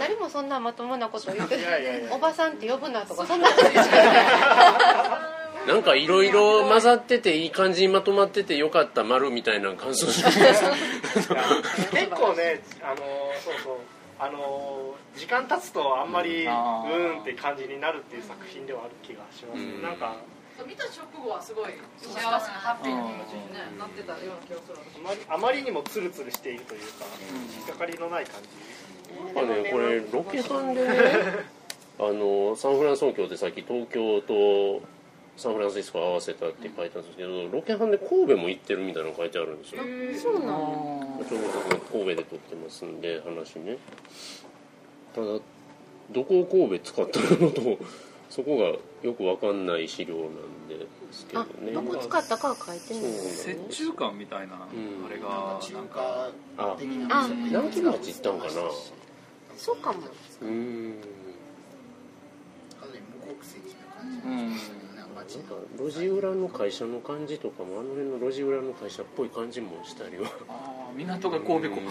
[0.00, 1.62] 誰もそんなまともなこと言ってい。
[1.62, 2.12] やいやいや。
[2.12, 5.68] おばさんって呼ぶなとかそんな話じゃない。
[5.68, 10.40] なんかいろいろ混ざってていい感じにまとまっててよかった丸みたいな感想します
[11.94, 12.96] 結構ねあの
[13.44, 13.76] そうそう
[14.18, 17.20] あの時間経つとあんまりうん。
[17.20, 19.60] って感じになるっていう作品ではある気がします。
[19.60, 19.82] ね、うん。
[19.82, 20.16] なんか
[20.66, 24.78] 見た直後はすごい幸せなハッピーな気持ちに、ね、なってたような気がする。
[24.96, 27.06] あまりあまりにもツルツルしているというか
[27.56, 29.34] 引っかかりのない感じ。
[29.34, 30.94] なんかねこれロケハンでね
[31.98, 34.82] あのサンフランソウ京ってさっき東京と
[35.36, 39.82] サンフランシスコ合わせたって書いてあるんですけどロケハンで神戸も行ってるみたいなの書いてあるんですよ。
[40.20, 43.78] そうなあのちょうど僕神戸で撮ってますんで話ね。
[45.14, 45.26] ただ
[46.10, 47.78] どこを神戸使ったのと
[48.30, 48.64] そこが
[49.02, 53.02] よくわかんない資料なんですけどあねどこ使ったかは書いてない。
[53.02, 54.58] そうー折衷館みたいな、ん。
[54.60, 54.66] あ
[55.10, 57.24] れなんかが中なんか華的な。
[57.24, 58.52] あ南京町行ったんかな。
[59.56, 59.98] そうかも。
[60.42, 60.94] うーん。
[62.80, 64.52] かなり無国籍な感じうん。
[64.52, 70.28] がしましたけどね街なんかの路地裏の会社の感じとかもあの辺の路地裏の会社っぽい感じもしたりは。
[70.48, 71.80] あー港が神戸港。
[71.80, 71.88] うん。
[71.88, 71.90] あ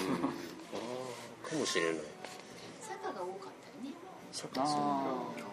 [1.46, 1.94] あかもしれない。
[2.80, 3.96] 坂が多かったりね
[4.32, 5.47] サあー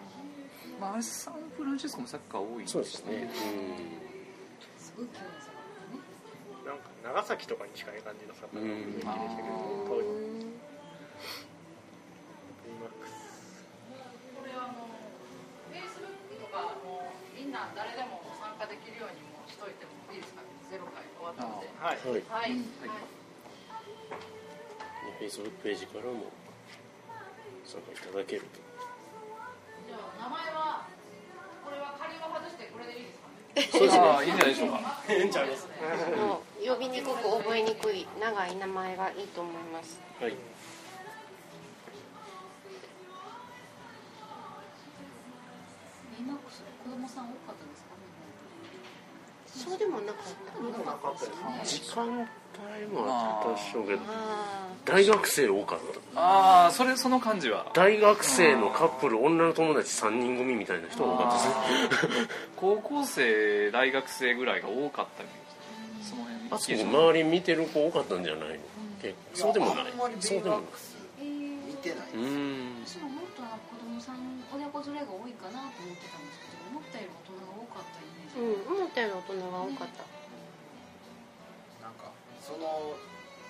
[0.81, 3.31] まあサンフランシスコもサッカー多いんそうですね。
[4.79, 5.21] すごい急
[6.69, 9.21] なんか長崎とかに近い感じの坂がうん見えてきたけどあ
[9.89, 10.55] 遠いうん。
[12.65, 12.91] VMAX
[14.35, 14.89] これあの
[15.73, 19.73] Facebook とかもみんな誰でも参加できるようにもしとい。
[19.77, 21.99] てもいいですかゼロ回終わったのではい。
[22.01, 22.51] はい。
[22.51, 22.59] はい、
[25.19, 26.33] フェイスブックページからも
[27.65, 28.64] 参加いただけると
[33.71, 34.79] そうですねいいんじゃないでしょうか
[36.17, 40.01] もう呼びにくく覚えにくい長い名前がいいと思います。
[40.21, 40.33] はい。
[46.15, 46.37] VMAX
[46.85, 47.94] 子供さん多かったですか？
[47.94, 47.94] ね
[49.55, 50.23] そうでもなかっ
[50.85, 51.85] たなかったですね。
[51.87, 55.79] 時間帯もあったでしょうけどあ大学生多かっ
[56.15, 56.21] た。
[56.21, 57.71] ああそれその感じは。
[57.75, 62.29] 大学生のカップル女の友達3人組みたいな人が多かったですね。
[62.57, 65.39] 高校生大学生ぐらいが多かったみたい
[65.99, 68.55] ですその辺あそこ周り見てる子多かったんじゃないの？
[69.01, 69.85] 結構そうでもない。
[70.21, 70.65] そうでもない。
[71.23, 74.17] 見てないうーん私ももっと子供さん
[74.55, 77.24] 親子連れが多いかなと思ってたんですけど思ったより大
[78.37, 80.03] うん思ったより大人が多かった。
[81.85, 82.11] なんか
[82.43, 82.97] その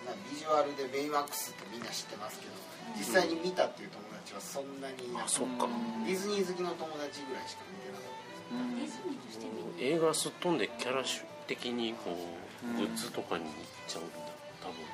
[0.05, 2.53] なビジュアルでベイマックスってみんな知ってますけど
[2.99, 5.67] 実際に見たっていう友達はそんなにいなくてあそっか。
[6.05, 8.53] ディズニー好きの友達ぐらいしか見てなかった。
[8.53, 11.03] ディズニーとして見る映画すっ飛んでキャラ
[11.49, 13.53] 的にこうグッズとかに行っ
[13.89, 14.21] ちゃうんだ
[14.61, 14.85] 多分。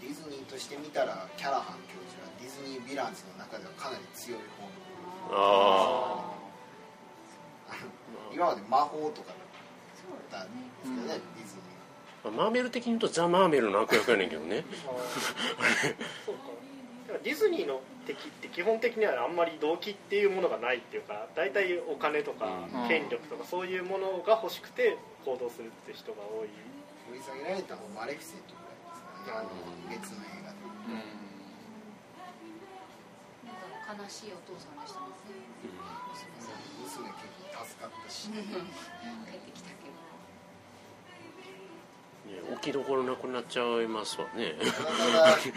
[0.00, 4.70] ディズニーとして見たらキャラハン教授はディズニー・ヴィランズの中ではかなり強い方の。
[5.34, 6.49] ああの
[8.32, 9.32] 今まで魔法とか
[9.94, 14.64] そうだったんですけどね、ディズニーあマーベル的に言うとザ・マーベルの悪役やねんけどね
[16.24, 16.40] そうか。
[17.08, 22.88] だからディズニーの敵って基本的にはあんまり動機っていうものがないっていうか大体お金とかうん。
[22.88, 26.48] 権力とかそういうものが欲しくて行動するって人が多い。
[27.10, 29.50] 掘り下げられたのはマレフィセントぐらいですからねあの
[29.90, 30.62] 別の映画で。
[33.50, 35.10] なんか悲しいお父さんでしたね。
[36.14, 36.39] 娘さん
[37.80, 38.48] かったし帰って
[39.52, 39.88] きたけ
[42.28, 42.40] ど。
[42.48, 44.54] ね置きどころなくなっちゃいますわね。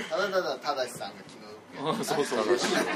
[0.09, 1.49] ただただただただしさんが気の。
[1.91, 2.87] 毒やあそうそう正しいわね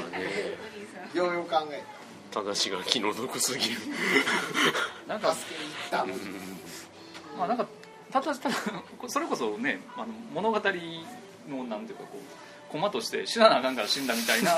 [1.14, 1.34] よう。
[1.34, 1.82] よう考え
[2.30, 3.80] 正しが気の毒すぎる。
[5.06, 6.20] なんかたら助けに行ったのに
[7.38, 7.66] まあなんか
[8.10, 8.54] ただただ
[9.08, 10.60] それこそねあの物語
[11.48, 14.52] のなんていうかこうコマとして死ななあかんから死んだみたいな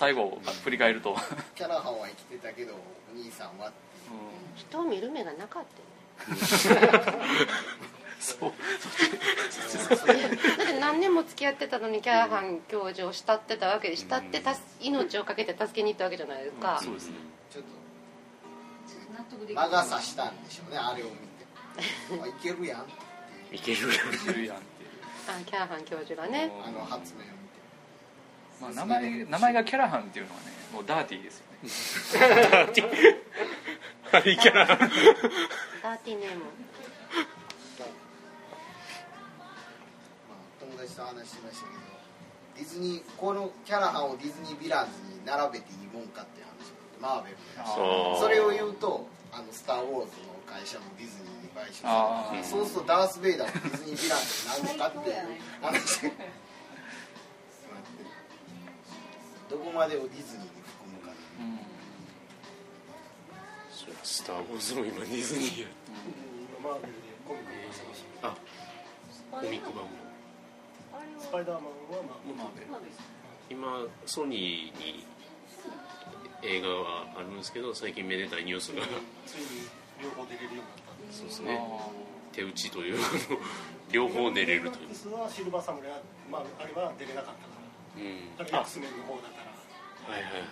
[0.00, 1.14] 最後を振り返ると、
[1.54, 3.74] キャラハンは生きてたけどお兄さんはって
[4.56, 5.64] 人を見る目がなかっ
[6.24, 6.88] たよね
[8.18, 8.52] そう。
[10.56, 17.16] だって何年も付き合ってたのにキャラハン教授を慕ってたわけで慕ってたす命を懸けて助けに行ったわけじゃないですか、そうですね。
[17.50, 17.64] ちょっ
[19.12, 22.24] 納得できと魔が差したんでしょうねあれを見て。
[22.24, 22.86] あ いけるやん
[23.54, 24.90] いけるやんいるやんっていう。
[25.28, 26.50] あキャラハン教授がね。
[26.64, 27.39] あの発明を
[28.60, 32.30] まあ、名前名前がキャラハンっていうのはねもうダーティーですよね。
[34.10, 36.44] ハリキャラダーティーネーム。
[37.78, 37.86] ま
[40.34, 41.80] あ友達と話してましたけど
[42.56, 47.36] ディズニーこのキャラハンをディズニー・ヴィランズに並べていいもんかっていう話があってマーベル
[48.20, 50.04] それを言うとあのスター・ウォーズの
[50.46, 52.30] 会社もディズニーに買収あー。
[52.30, 55.16] されてそうするとダース・ベイダーもディズニー・ヴィランズになるのかっていう
[55.62, 56.12] 話
[59.50, 61.58] どこまでをディズニーに含むかうん。
[63.68, 65.68] そりゃスター・ウォーズも今ディズニーや。
[66.62, 68.36] マーベルでコミックもしあ。
[69.30, 70.10] コミック版も。
[71.18, 71.70] スパイダーマンは
[72.06, 72.66] まあマーベル
[73.50, 75.04] 今ソニーに
[76.42, 78.82] 映画はあるんですけど最近めでたいニュースが
[79.26, 79.68] ついに
[80.02, 81.88] 両方出れるようになったんですそうですねあ
[82.32, 83.38] 手打ちというあの
[83.90, 85.98] 両方出れるというシルバーサムライは、
[86.30, 87.49] まあ、あれは出れなかった
[87.96, 88.36] うん。
[88.36, 89.28] だから X メンの方だか
[90.08, 90.14] ら。
[90.14, 90.42] はいはいはい。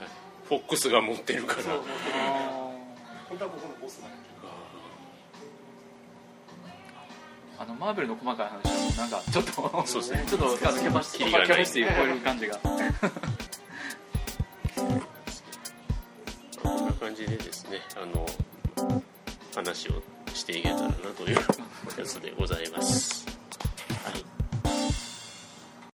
[0.49, 1.62] フォックスが持ってるから。
[1.62, 1.82] そうそう
[2.14, 2.68] あ
[3.28, 4.16] 本当はここのボスなんや
[7.61, 9.53] あのマーベルの細かい話はもうなんかちょっと
[9.84, 10.24] そうですね。
[10.28, 12.57] ちょっとキャパシティキャパシティを超える感じが。
[12.59, 12.68] こ
[16.70, 18.24] んな感じでですねあの
[19.57, 23.28] 話をしていけたらなというやつでございます